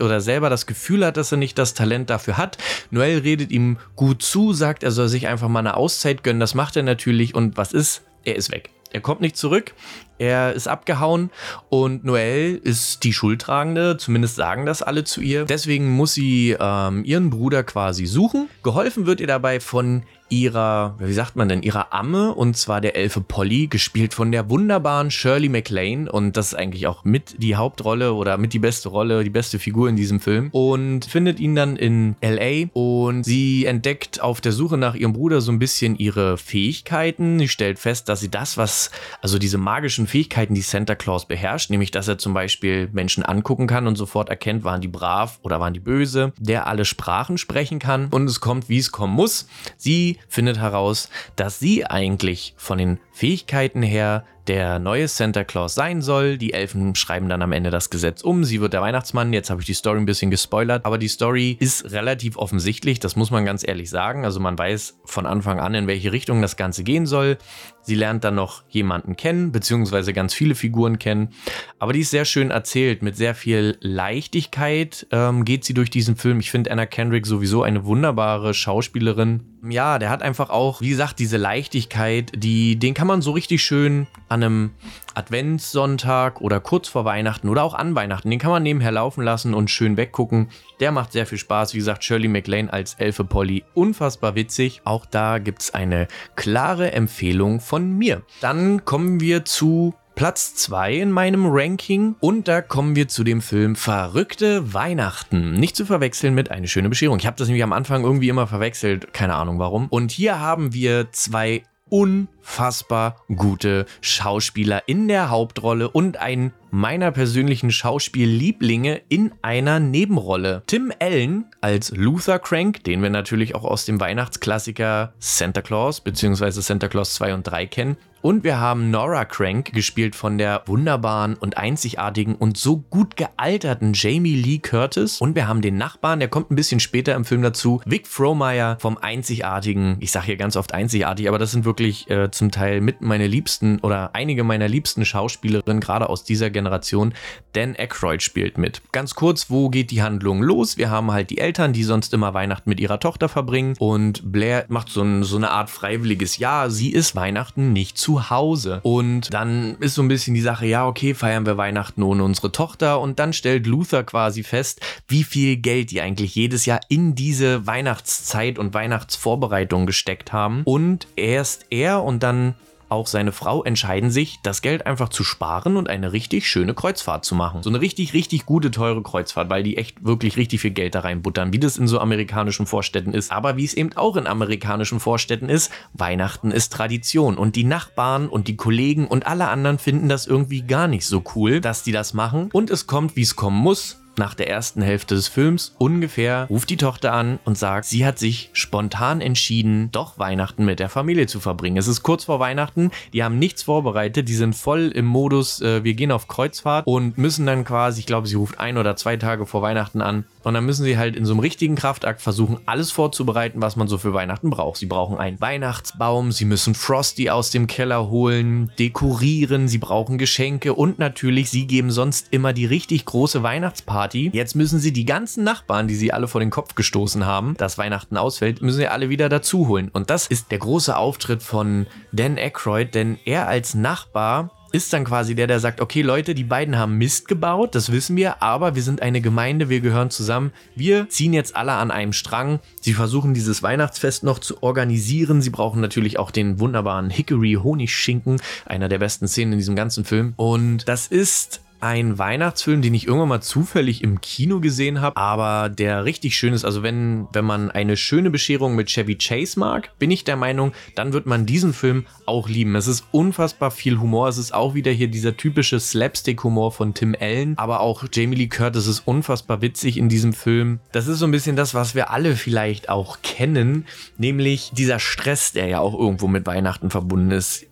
oder 0.00 0.22
selber 0.22 0.48
das 0.48 0.64
Gefühl 0.66 1.04
hat, 1.04 1.18
dass 1.18 1.30
er 1.30 1.36
nicht 1.36 1.58
das 1.58 1.74
Talent 1.74 2.08
dafür 2.08 2.38
hat. 2.38 2.56
Noel 2.90 3.18
redet 3.18 3.50
ihm 3.50 3.76
gut 3.96 4.22
zu, 4.22 4.54
sagt, 4.54 4.82
er 4.82 4.92
soll 4.92 5.08
sich 5.08 5.28
einfach 5.28 5.48
mal 5.48 5.58
eine 5.58 5.76
Auszeit 5.76 6.22
gönnen. 6.22 6.40
Das 6.40 6.54
macht 6.54 6.76
er 6.76 6.82
natürlich. 6.84 7.34
Und 7.34 7.58
was 7.58 7.74
ist? 7.74 8.02
Er 8.24 8.36
ist 8.36 8.50
weg. 8.50 8.70
Er 8.92 9.00
kommt 9.00 9.20
nicht 9.20 9.36
zurück. 9.36 9.74
Er 10.18 10.52
ist 10.52 10.66
abgehauen 10.66 11.30
und 11.68 12.04
Noelle 12.04 12.56
ist 12.56 13.04
die 13.04 13.12
Schuldtragende, 13.12 13.96
zumindest 13.98 14.36
sagen 14.36 14.66
das 14.66 14.82
alle 14.82 15.04
zu 15.04 15.20
ihr. 15.20 15.44
Deswegen 15.44 15.90
muss 15.90 16.14
sie 16.14 16.56
ähm, 16.58 17.04
ihren 17.04 17.30
Bruder 17.30 17.62
quasi 17.62 18.06
suchen. 18.06 18.48
Geholfen 18.62 19.06
wird 19.06 19.20
ihr 19.20 19.26
dabei 19.28 19.60
von 19.60 20.02
ihrer, 20.30 20.94
wie 20.98 21.12
sagt 21.12 21.36
man 21.36 21.48
denn, 21.48 21.62
ihrer 21.62 21.92
Amme 21.92 22.34
und 22.34 22.56
zwar 22.56 22.80
der 22.80 22.96
Elfe 22.96 23.20
Polly, 23.20 23.66
gespielt 23.66 24.14
von 24.14 24.32
der 24.32 24.50
wunderbaren 24.50 25.10
Shirley 25.10 25.48
MacLaine 25.48 26.10
und 26.10 26.36
das 26.36 26.48
ist 26.48 26.54
eigentlich 26.54 26.86
auch 26.86 27.04
mit 27.04 27.42
die 27.42 27.56
Hauptrolle 27.56 28.14
oder 28.14 28.36
mit 28.38 28.52
die 28.52 28.58
beste 28.58 28.88
Rolle, 28.88 29.24
die 29.24 29.30
beste 29.30 29.58
Figur 29.58 29.88
in 29.88 29.96
diesem 29.96 30.20
Film 30.20 30.48
und 30.52 31.04
findet 31.04 31.40
ihn 31.40 31.54
dann 31.54 31.76
in 31.76 32.16
LA 32.22 32.68
und 32.72 33.24
sie 33.24 33.66
entdeckt 33.66 34.20
auf 34.20 34.40
der 34.40 34.52
Suche 34.52 34.76
nach 34.76 34.94
ihrem 34.94 35.12
Bruder 35.12 35.40
so 35.40 35.52
ein 35.52 35.58
bisschen 35.58 35.96
ihre 35.96 36.36
Fähigkeiten. 36.36 37.38
Sie 37.38 37.48
stellt 37.48 37.78
fest, 37.78 38.08
dass 38.08 38.20
sie 38.20 38.30
das, 38.30 38.56
was, 38.56 38.90
also 39.22 39.38
diese 39.38 39.58
magischen 39.58 40.06
Fähigkeiten, 40.06 40.54
die 40.54 40.60
Santa 40.60 40.94
Claus 40.94 41.26
beherrscht, 41.26 41.70
nämlich 41.70 41.90
dass 41.90 42.08
er 42.08 42.18
zum 42.18 42.34
Beispiel 42.34 42.88
Menschen 42.92 43.24
angucken 43.24 43.66
kann 43.66 43.86
und 43.86 43.96
sofort 43.96 44.28
erkennt, 44.28 44.64
waren 44.64 44.80
die 44.80 44.88
brav 44.88 45.38
oder 45.42 45.60
waren 45.60 45.74
die 45.74 45.80
böse, 45.80 46.32
der 46.38 46.66
alle 46.66 46.84
Sprachen 46.84 47.38
sprechen 47.38 47.78
kann 47.78 48.08
und 48.08 48.28
es 48.28 48.40
kommt, 48.40 48.68
wie 48.68 48.78
es 48.78 48.92
kommen 48.92 49.14
muss. 49.14 49.48
Sie 49.76 50.17
findet 50.28 50.58
heraus, 50.58 51.08
dass 51.36 51.58
sie 51.58 51.86
eigentlich 51.86 52.54
von 52.56 52.78
den 52.78 53.00
Fähigkeiten 53.12 53.82
her 53.82 54.24
der 54.48 54.78
neue 54.78 55.08
Santa 55.08 55.44
Claus 55.44 55.74
sein 55.74 56.00
soll. 56.00 56.38
Die 56.38 56.54
Elfen 56.54 56.94
schreiben 56.94 57.28
dann 57.28 57.42
am 57.42 57.52
Ende 57.52 57.70
das 57.70 57.90
Gesetz 57.90 58.22
um. 58.22 58.44
Sie 58.44 58.60
wird 58.60 58.72
der 58.72 58.80
Weihnachtsmann. 58.80 59.32
Jetzt 59.34 59.50
habe 59.50 59.60
ich 59.60 59.66
die 59.66 59.74
Story 59.74 59.98
ein 59.98 60.06
bisschen 60.06 60.30
gespoilert, 60.30 60.86
aber 60.86 60.96
die 60.96 61.08
Story 61.08 61.56
ist 61.60 61.92
relativ 61.92 62.38
offensichtlich. 62.38 62.98
Das 62.98 63.14
muss 63.14 63.30
man 63.30 63.44
ganz 63.44 63.66
ehrlich 63.66 63.90
sagen. 63.90 64.24
Also 64.24 64.40
man 64.40 64.58
weiß 64.58 65.00
von 65.04 65.26
Anfang 65.26 65.60
an, 65.60 65.74
in 65.74 65.86
welche 65.86 66.12
Richtung 66.12 66.40
das 66.40 66.56
Ganze 66.56 66.82
gehen 66.82 67.04
soll. 67.04 67.36
Sie 67.82 67.94
lernt 67.94 68.24
dann 68.24 68.34
noch 68.34 68.64
jemanden 68.68 69.16
kennen, 69.16 69.52
beziehungsweise 69.52 70.12
ganz 70.12 70.34
viele 70.34 70.54
Figuren 70.54 70.98
kennen. 70.98 71.30
Aber 71.78 71.92
die 71.92 72.00
ist 72.00 72.10
sehr 72.10 72.24
schön 72.24 72.50
erzählt. 72.50 73.02
Mit 73.02 73.16
sehr 73.16 73.34
viel 73.34 73.78
Leichtigkeit 73.80 75.06
ähm, 75.10 75.44
geht 75.44 75.64
sie 75.64 75.74
durch 75.74 75.90
diesen 75.90 76.16
Film. 76.16 76.40
Ich 76.40 76.50
finde 76.50 76.70
Anna 76.70 76.86
Kendrick 76.86 77.26
sowieso 77.26 77.62
eine 77.62 77.84
wunderbare 77.84 78.52
Schauspielerin. 78.52 79.40
Ja, 79.68 79.98
der 79.98 80.10
hat 80.10 80.22
einfach 80.22 80.50
auch, 80.50 80.80
wie 80.80 80.90
gesagt, 80.90 81.18
diese 81.18 81.36
Leichtigkeit, 81.36 82.30
die, 82.36 82.78
den 82.78 82.94
kann 82.94 83.06
man 83.06 83.22
so 83.22 83.32
richtig 83.32 83.62
schön 83.62 84.06
an 84.28 84.37
einem 84.42 84.70
Adventssonntag 85.14 86.40
oder 86.40 86.60
kurz 86.60 86.88
vor 86.88 87.04
Weihnachten 87.04 87.48
oder 87.48 87.62
auch 87.64 87.74
an 87.74 87.94
Weihnachten, 87.94 88.30
den 88.30 88.38
kann 88.38 88.50
man 88.50 88.62
nebenher 88.62 88.92
laufen 88.92 89.22
lassen 89.22 89.54
und 89.54 89.70
schön 89.70 89.96
weggucken. 89.96 90.48
Der 90.80 90.92
macht 90.92 91.12
sehr 91.12 91.26
viel 91.26 91.38
Spaß. 91.38 91.74
Wie 91.74 91.78
gesagt, 91.78 92.04
Shirley 92.04 92.28
MacLaine 92.28 92.72
als 92.72 92.94
Elfe 92.94 93.24
Polly, 93.24 93.64
unfassbar 93.74 94.34
witzig. 94.34 94.82
Auch 94.84 95.06
da 95.06 95.38
gibt 95.38 95.62
es 95.62 95.74
eine 95.74 96.08
klare 96.36 96.92
Empfehlung 96.92 97.60
von 97.60 97.96
mir. 97.96 98.22
Dann 98.40 98.84
kommen 98.84 99.20
wir 99.20 99.44
zu 99.44 99.94
Platz 100.18 100.56
2 100.56 100.94
in 100.94 101.12
meinem 101.12 101.46
Ranking 101.46 102.16
und 102.18 102.48
da 102.48 102.60
kommen 102.60 102.96
wir 102.96 103.06
zu 103.06 103.22
dem 103.22 103.40
Film 103.40 103.76
Verrückte 103.76 104.74
Weihnachten. 104.74 105.52
Nicht 105.52 105.76
zu 105.76 105.86
verwechseln 105.86 106.34
mit 106.34 106.50
Eine 106.50 106.66
schöne 106.66 106.88
Bescherung. 106.88 107.20
Ich 107.20 107.26
habe 107.28 107.36
das 107.36 107.46
nämlich 107.46 107.62
am 107.62 107.72
Anfang 107.72 108.02
irgendwie 108.02 108.28
immer 108.28 108.48
verwechselt, 108.48 109.12
keine 109.12 109.36
Ahnung 109.36 109.60
warum. 109.60 109.86
Und 109.90 110.10
hier 110.10 110.40
haben 110.40 110.74
wir 110.74 111.12
zwei 111.12 111.62
unfassbar 111.90 113.16
gute 113.34 113.86
Schauspieler 114.00 114.82
in 114.86 115.08
der 115.08 115.30
Hauptrolle 115.30 115.88
und 115.88 116.18
einen 116.18 116.52
meiner 116.70 117.12
persönlichen 117.12 117.70
Schauspiellieblinge 117.70 119.00
in 119.08 119.32
einer 119.42 119.80
Nebenrolle. 119.80 120.62
Tim 120.66 120.92
Allen 121.00 121.46
als 121.60 121.90
Luther 121.90 122.38
Crank, 122.38 122.84
den 122.84 123.02
wir 123.02 123.10
natürlich 123.10 123.54
auch 123.54 123.64
aus 123.64 123.86
dem 123.86 124.00
Weihnachtsklassiker 124.00 125.14
Santa 125.18 125.62
Claus 125.62 126.00
bzw. 126.00 126.50
Santa 126.50 126.88
Claus 126.88 127.14
2 127.14 127.34
und 127.34 127.44
3 127.44 127.66
kennen, 127.66 127.96
und 128.20 128.42
wir 128.42 128.58
haben 128.58 128.90
Nora 128.90 129.24
Crank, 129.24 129.72
gespielt 129.72 130.16
von 130.16 130.38
der 130.38 130.62
wunderbaren 130.66 131.34
und 131.34 131.56
einzigartigen 131.56 132.34
und 132.34 132.56
so 132.56 132.78
gut 132.78 133.16
gealterten 133.16 133.92
Jamie 133.94 134.34
Lee 134.34 134.58
Curtis. 134.58 135.20
Und 135.20 135.36
wir 135.36 135.46
haben 135.46 135.62
den 135.62 135.76
Nachbarn, 135.76 136.18
der 136.18 136.28
kommt 136.28 136.50
ein 136.50 136.56
bisschen 136.56 136.80
später 136.80 137.14
im 137.14 137.24
Film 137.24 137.42
dazu, 137.42 137.80
Vic 137.84 138.06
Frohmeyer 138.06 138.76
vom 138.80 138.98
einzigartigen, 138.98 139.96
ich 140.00 140.10
sage 140.10 140.26
hier 140.26 140.36
ganz 140.36 140.56
oft 140.56 140.74
einzigartig, 140.74 141.28
aber 141.28 141.38
das 141.38 141.52
sind 141.52 141.64
wirklich 141.64 142.10
äh, 142.10 142.30
zum 142.30 142.50
Teil 142.50 142.80
mit 142.80 143.02
meine 143.02 143.26
liebsten 143.26 143.78
oder 143.80 144.14
einige 144.14 144.42
meiner 144.42 144.68
liebsten 144.68 145.04
Schauspielerinnen, 145.04 145.80
gerade 145.80 146.08
aus 146.08 146.24
dieser 146.24 146.50
Generation. 146.50 147.14
Dan 147.52 147.76
Aykroyd 147.76 148.22
spielt 148.22 148.58
mit. 148.58 148.82
Ganz 148.92 149.14
kurz, 149.14 149.50
wo 149.50 149.68
geht 149.70 149.90
die 149.90 150.02
Handlung 150.02 150.42
los? 150.42 150.76
Wir 150.76 150.90
haben 150.90 151.12
halt 151.12 151.30
die 151.30 151.38
Eltern, 151.38 151.72
die 151.72 151.84
sonst 151.84 152.12
immer 152.12 152.34
Weihnachten 152.34 152.68
mit 152.68 152.80
ihrer 152.80 153.00
Tochter 153.00 153.28
verbringen 153.28 153.74
und 153.78 154.32
Blair 154.32 154.64
macht 154.68 154.88
so, 154.88 155.02
ein, 155.02 155.22
so 155.22 155.36
eine 155.36 155.50
Art 155.50 155.70
freiwilliges 155.70 156.38
Jahr. 156.38 156.70
Sie 156.70 156.90
ist 156.90 157.14
Weihnachten 157.14 157.72
nicht 157.72 157.96
zu 157.96 158.07
zu 158.08 158.30
Hause. 158.30 158.80
Und 158.84 159.34
dann 159.34 159.76
ist 159.80 159.94
so 159.94 160.00
ein 160.00 160.08
bisschen 160.08 160.32
die 160.32 160.40
Sache, 160.40 160.64
ja, 160.64 160.86
okay, 160.86 161.12
feiern 161.12 161.44
wir 161.44 161.58
Weihnachten 161.58 162.02
ohne 162.02 162.24
unsere 162.24 162.50
Tochter. 162.50 163.00
Und 163.00 163.18
dann 163.18 163.34
stellt 163.34 163.66
Luther 163.66 164.02
quasi 164.02 164.44
fest, 164.44 164.80
wie 165.08 165.24
viel 165.24 165.58
Geld 165.58 165.90
die 165.90 166.00
eigentlich 166.00 166.34
jedes 166.34 166.64
Jahr 166.64 166.80
in 166.88 167.14
diese 167.14 167.66
Weihnachtszeit 167.66 168.58
und 168.58 168.72
Weihnachtsvorbereitung 168.72 169.84
gesteckt 169.84 170.32
haben. 170.32 170.62
Und 170.64 171.06
erst 171.16 171.66
er 171.68 172.02
und 172.02 172.22
dann 172.22 172.54
auch 172.88 173.06
seine 173.06 173.32
Frau 173.32 173.62
entscheiden 173.64 174.10
sich, 174.10 174.40
das 174.42 174.62
Geld 174.62 174.86
einfach 174.86 175.08
zu 175.08 175.24
sparen 175.24 175.76
und 175.76 175.88
eine 175.88 176.12
richtig 176.12 176.48
schöne 176.48 176.74
Kreuzfahrt 176.74 177.24
zu 177.24 177.34
machen. 177.34 177.62
So 177.62 177.70
eine 177.70 177.80
richtig, 177.80 178.14
richtig 178.14 178.46
gute, 178.46 178.70
teure 178.70 179.02
Kreuzfahrt, 179.02 179.50
weil 179.50 179.62
die 179.62 179.76
echt 179.76 180.04
wirklich 180.04 180.36
richtig 180.36 180.60
viel 180.60 180.70
Geld 180.70 180.94
da 180.94 181.00
reinbuttern, 181.00 181.52
wie 181.52 181.58
das 181.58 181.78
in 181.78 181.88
so 181.88 182.00
amerikanischen 182.00 182.66
Vorstädten 182.66 183.14
ist. 183.14 183.32
Aber 183.32 183.56
wie 183.56 183.64
es 183.64 183.74
eben 183.74 183.92
auch 183.96 184.16
in 184.16 184.26
amerikanischen 184.26 185.00
Vorstädten 185.00 185.48
ist, 185.48 185.70
Weihnachten 185.92 186.50
ist 186.50 186.72
Tradition. 186.72 187.36
Und 187.36 187.56
die 187.56 187.64
Nachbarn 187.64 188.28
und 188.28 188.48
die 188.48 188.56
Kollegen 188.56 189.06
und 189.06 189.26
alle 189.26 189.48
anderen 189.48 189.78
finden 189.78 190.08
das 190.08 190.26
irgendwie 190.26 190.62
gar 190.62 190.88
nicht 190.88 191.06
so 191.06 191.22
cool, 191.34 191.60
dass 191.60 191.82
die 191.82 191.92
das 191.92 192.14
machen. 192.14 192.50
Und 192.52 192.70
es 192.70 192.86
kommt, 192.86 193.16
wie 193.16 193.22
es 193.22 193.36
kommen 193.36 193.58
muss 193.58 193.98
nach 194.18 194.34
der 194.34 194.48
ersten 194.48 194.82
Hälfte 194.82 195.14
des 195.14 195.28
Films 195.28 195.74
ungefähr 195.78 196.46
ruft 196.50 196.70
die 196.70 196.76
Tochter 196.76 197.12
an 197.12 197.38
und 197.44 197.56
sagt, 197.56 197.86
sie 197.86 198.04
hat 198.04 198.18
sich 198.18 198.50
spontan 198.52 199.20
entschieden, 199.20 199.90
doch 199.92 200.18
Weihnachten 200.18 200.64
mit 200.64 200.80
der 200.80 200.88
Familie 200.88 201.26
zu 201.26 201.40
verbringen. 201.40 201.76
Es 201.76 201.88
ist 201.88 202.02
kurz 202.02 202.24
vor 202.24 202.40
Weihnachten, 202.40 202.90
die 203.12 203.22
haben 203.22 203.38
nichts 203.38 203.62
vorbereitet, 203.62 204.28
die 204.28 204.34
sind 204.34 204.54
voll 204.54 204.88
im 204.94 205.04
Modus, 205.04 205.60
äh, 205.60 205.84
wir 205.84 205.94
gehen 205.94 206.12
auf 206.12 206.28
Kreuzfahrt 206.28 206.86
und 206.86 207.18
müssen 207.18 207.46
dann 207.46 207.64
quasi, 207.64 208.00
ich 208.00 208.06
glaube, 208.06 208.26
sie 208.26 208.36
ruft 208.36 208.58
ein 208.58 208.76
oder 208.76 208.96
zwei 208.96 209.16
Tage 209.16 209.46
vor 209.46 209.62
Weihnachten 209.62 210.02
an 210.02 210.24
und 210.42 210.54
dann 210.54 210.64
müssen 210.64 210.84
sie 210.84 210.96
halt 210.96 211.14
in 211.14 211.26
so 211.26 211.32
einem 211.32 211.40
richtigen 211.40 211.74
Kraftakt 211.74 212.22
versuchen, 212.22 212.58
alles 212.64 212.90
vorzubereiten, 212.90 213.60
was 213.60 213.76
man 213.76 213.86
so 213.86 213.98
für 213.98 214.14
Weihnachten 214.14 214.50
braucht. 214.50 214.78
Sie 214.78 214.86
brauchen 214.86 215.18
einen 215.18 215.40
Weihnachtsbaum, 215.40 216.32
sie 216.32 216.46
müssen 216.46 216.74
Frosty 216.74 217.28
aus 217.28 217.50
dem 217.50 217.66
Keller 217.66 218.08
holen, 218.08 218.72
dekorieren, 218.78 219.68
sie 219.68 219.78
brauchen 219.78 220.16
Geschenke 220.16 220.72
und 220.74 220.98
natürlich, 220.98 221.50
sie 221.50 221.66
geben 221.66 221.90
sonst 221.90 222.28
immer 222.30 222.54
die 222.54 222.64
richtig 222.64 223.04
große 223.04 223.42
Weihnachtsparty 223.42 224.07
Party. 224.08 224.30
Jetzt 224.32 224.54
müssen 224.54 224.78
sie 224.78 224.92
die 224.92 225.04
ganzen 225.04 225.44
Nachbarn, 225.44 225.86
die 225.86 225.94
sie 225.94 226.12
alle 226.12 226.28
vor 226.28 226.40
den 226.40 226.50
Kopf 226.50 226.74
gestoßen 226.74 227.26
haben, 227.26 227.54
dass 227.58 227.76
Weihnachten 227.76 228.16
ausfällt, 228.16 228.62
müssen 228.62 228.78
sie 228.78 228.88
alle 228.88 229.10
wieder 229.10 229.28
dazu 229.28 229.68
holen. 229.68 229.90
Und 229.92 230.08
das 230.08 230.26
ist 230.26 230.50
der 230.50 230.58
große 230.58 230.96
Auftritt 230.96 231.42
von 231.42 231.86
Dan 232.12 232.38
Aykroyd, 232.38 232.94
denn 232.94 233.18
er 233.26 233.48
als 233.48 233.74
Nachbar 233.74 234.50
ist 234.72 234.92
dann 234.92 235.04
quasi 235.04 235.34
der, 235.34 235.46
der 235.46 235.60
sagt, 235.60 235.80
okay 235.80 236.02
Leute, 236.02 236.34
die 236.34 236.44
beiden 236.44 236.78
haben 236.78 236.98
Mist 236.98 237.26
gebaut, 237.26 237.74
das 237.74 237.90
wissen 237.90 238.16
wir, 238.16 238.42
aber 238.42 238.74
wir 238.74 238.82
sind 238.82 239.00
eine 239.00 239.22
Gemeinde, 239.22 239.70
wir 239.70 239.80
gehören 239.80 240.10
zusammen, 240.10 240.52
wir 240.74 241.08
ziehen 241.08 241.32
jetzt 241.32 241.56
alle 241.56 241.72
an 241.72 241.90
einem 241.90 242.12
Strang. 242.12 242.60
Sie 242.80 242.92
versuchen 242.92 243.32
dieses 243.32 243.62
Weihnachtsfest 243.62 244.24
noch 244.24 244.38
zu 244.38 244.62
organisieren. 244.62 245.40
Sie 245.40 245.48
brauchen 245.48 245.80
natürlich 245.80 246.18
auch 246.18 246.30
den 246.30 246.60
wunderbaren 246.60 247.08
Hickory 247.08 247.58
Honigschinken, 247.62 248.40
einer 248.66 248.90
der 248.90 248.98
besten 248.98 249.26
Szenen 249.26 249.52
in 249.52 249.58
diesem 249.58 249.76
ganzen 249.76 250.04
Film. 250.04 250.34
Und 250.36 250.86
das 250.86 251.06
ist 251.06 251.62
ein 251.80 252.18
Weihnachtsfilm, 252.18 252.82
den 252.82 252.94
ich 252.94 253.06
irgendwann 253.06 253.28
mal 253.28 253.40
zufällig 253.40 254.02
im 254.02 254.20
Kino 254.20 254.60
gesehen 254.60 255.00
habe, 255.00 255.16
aber 255.16 255.68
der 255.68 256.04
richtig 256.04 256.36
schön 256.36 256.52
ist. 256.52 256.64
Also 256.64 256.82
wenn, 256.82 257.28
wenn 257.32 257.44
man 257.44 257.70
eine 257.70 257.96
schöne 257.96 258.30
Bescherung 258.30 258.74
mit 258.74 258.88
Chevy 258.88 259.16
Chase 259.16 259.58
mag, 259.58 259.96
bin 259.98 260.10
ich 260.10 260.24
der 260.24 260.36
Meinung, 260.36 260.72
dann 260.94 261.12
wird 261.12 261.26
man 261.26 261.46
diesen 261.46 261.72
Film 261.72 262.06
auch 262.26 262.48
lieben. 262.48 262.74
Es 262.76 262.86
ist 262.86 263.04
unfassbar 263.12 263.70
viel 263.70 263.98
Humor. 263.98 264.28
Es 264.28 264.38
ist 264.38 264.52
auch 264.52 264.74
wieder 264.74 264.90
hier 264.90 265.08
dieser 265.08 265.36
typische 265.36 265.78
Slapstick-Humor 265.78 266.72
von 266.72 266.94
Tim 266.94 267.14
Allen, 267.18 267.56
aber 267.58 267.80
auch 267.80 268.04
Jamie 268.12 268.36
Lee 268.36 268.48
Curtis 268.48 268.86
ist 268.86 269.00
unfassbar 269.06 269.62
witzig 269.62 269.96
in 269.96 270.08
diesem 270.08 270.32
Film. 270.32 270.80
Das 270.92 271.06
ist 271.06 271.18
so 271.18 271.26
ein 271.26 271.30
bisschen 271.30 271.56
das, 271.56 271.74
was 271.74 271.94
wir 271.94 272.10
alle 272.10 272.36
vielleicht 272.36 272.88
auch 272.88 273.18
kennen, 273.22 273.86
nämlich 274.16 274.70
dieser 274.72 274.98
Stress, 274.98 275.52
der 275.52 275.68
ja 275.68 275.80
auch 275.80 275.98
irgendwo 275.98 276.28
mit 276.28 276.46
Weihnachten 276.46 276.90
verbunden 276.90 277.30
ist 277.30 277.67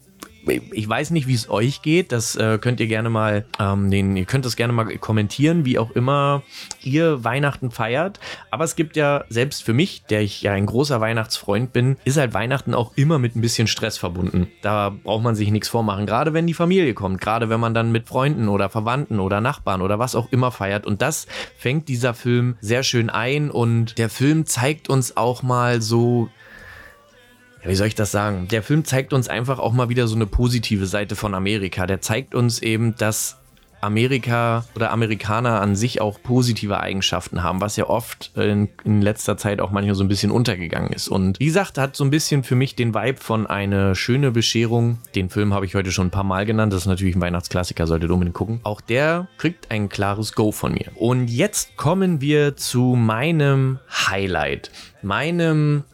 ich 0.46 0.88
weiß 0.88 1.10
nicht, 1.10 1.26
wie 1.26 1.34
es 1.34 1.50
euch 1.50 1.82
geht. 1.82 2.12
Das 2.12 2.36
äh, 2.36 2.58
könnt 2.58 2.80
ihr 2.80 2.86
gerne 2.86 3.10
mal, 3.10 3.44
ähm, 3.58 3.90
den, 3.90 4.16
ihr 4.16 4.24
könnt 4.24 4.44
das 4.44 4.56
gerne 4.56 4.72
mal 4.72 4.96
kommentieren, 4.98 5.64
wie 5.64 5.78
auch 5.78 5.90
immer 5.92 6.42
ihr 6.82 7.24
Weihnachten 7.24 7.70
feiert. 7.70 8.20
Aber 8.50 8.64
es 8.64 8.76
gibt 8.76 8.96
ja, 8.96 9.24
selbst 9.28 9.62
für 9.62 9.72
mich, 9.72 10.04
der 10.04 10.22
ich 10.22 10.42
ja 10.42 10.52
ein 10.52 10.66
großer 10.66 11.00
Weihnachtsfreund 11.00 11.72
bin, 11.72 11.96
ist 12.04 12.16
halt 12.16 12.34
Weihnachten 12.34 12.74
auch 12.74 12.92
immer 12.96 13.18
mit 13.18 13.36
ein 13.36 13.40
bisschen 13.40 13.66
Stress 13.66 13.98
verbunden. 13.98 14.48
Da 14.62 14.90
braucht 14.90 15.22
man 15.22 15.34
sich 15.34 15.50
nichts 15.50 15.68
vormachen. 15.68 16.06
Gerade 16.06 16.32
wenn 16.32 16.46
die 16.46 16.54
Familie 16.54 16.94
kommt, 16.94 17.20
gerade 17.20 17.48
wenn 17.48 17.60
man 17.60 17.74
dann 17.74 17.92
mit 17.92 18.08
Freunden 18.08 18.48
oder 18.48 18.68
Verwandten 18.68 19.20
oder 19.20 19.40
Nachbarn 19.40 19.82
oder 19.82 19.98
was 19.98 20.14
auch 20.14 20.30
immer 20.32 20.50
feiert. 20.52 20.86
Und 20.86 21.02
das 21.02 21.26
fängt 21.56 21.88
dieser 21.88 22.14
Film 22.14 22.56
sehr 22.60 22.82
schön 22.82 23.10
ein. 23.10 23.50
Und 23.50 23.98
der 23.98 24.08
Film 24.08 24.46
zeigt 24.46 24.88
uns 24.88 25.16
auch 25.16 25.42
mal 25.42 25.82
so 25.82 26.28
wie 27.68 27.74
soll 27.74 27.86
ich 27.86 27.94
das 27.94 28.10
sagen? 28.10 28.48
Der 28.48 28.62
Film 28.62 28.84
zeigt 28.84 29.12
uns 29.12 29.28
einfach 29.28 29.58
auch 29.58 29.72
mal 29.72 29.88
wieder 29.88 30.06
so 30.08 30.14
eine 30.14 30.26
positive 30.26 30.86
Seite 30.86 31.16
von 31.16 31.34
Amerika. 31.34 31.86
Der 31.86 32.00
zeigt 32.00 32.34
uns 32.34 32.60
eben, 32.60 32.96
dass 32.96 33.36
Amerika 33.80 34.64
oder 34.74 34.90
Amerikaner 34.90 35.60
an 35.60 35.76
sich 35.76 36.00
auch 36.00 36.20
positive 36.22 36.80
Eigenschaften 36.80 37.42
haben, 37.42 37.60
was 37.60 37.76
ja 37.76 37.88
oft 37.88 38.32
in, 38.34 38.68
in, 38.84 39.02
letzter 39.02 39.36
Zeit 39.36 39.60
auch 39.60 39.70
manchmal 39.70 39.94
so 39.94 40.02
ein 40.02 40.08
bisschen 40.08 40.30
untergegangen 40.30 40.92
ist. 40.92 41.08
Und 41.08 41.38
wie 41.40 41.46
gesagt, 41.46 41.78
hat 41.78 41.94
so 41.94 42.04
ein 42.04 42.10
bisschen 42.10 42.42
für 42.42 42.56
mich 42.56 42.74
den 42.74 42.94
Vibe 42.94 43.18
von 43.20 43.46
eine 43.46 43.94
schöne 43.94 44.30
Bescherung. 44.30 44.98
Den 45.14 45.28
Film 45.28 45.54
habe 45.54 45.66
ich 45.66 45.74
heute 45.74 45.92
schon 45.92 46.08
ein 46.08 46.10
paar 46.10 46.24
Mal 46.24 46.46
genannt. 46.46 46.72
Das 46.72 46.82
ist 46.82 46.86
natürlich 46.86 47.16
ein 47.16 47.20
Weihnachtsklassiker, 47.20 47.86
solltet 47.86 48.10
ihr 48.10 48.14
unbedingt 48.14 48.36
gucken. 48.36 48.60
Auch 48.62 48.80
der 48.80 49.28
kriegt 49.38 49.70
ein 49.70 49.88
klares 49.88 50.32
Go 50.32 50.52
von 50.52 50.72
mir. 50.72 50.90
Und 50.94 51.28
jetzt 51.28 51.76
kommen 51.76 52.20
wir 52.20 52.56
zu 52.56 52.96
meinem 52.96 53.78
Highlight. 54.08 54.70
Meinem 55.02 55.84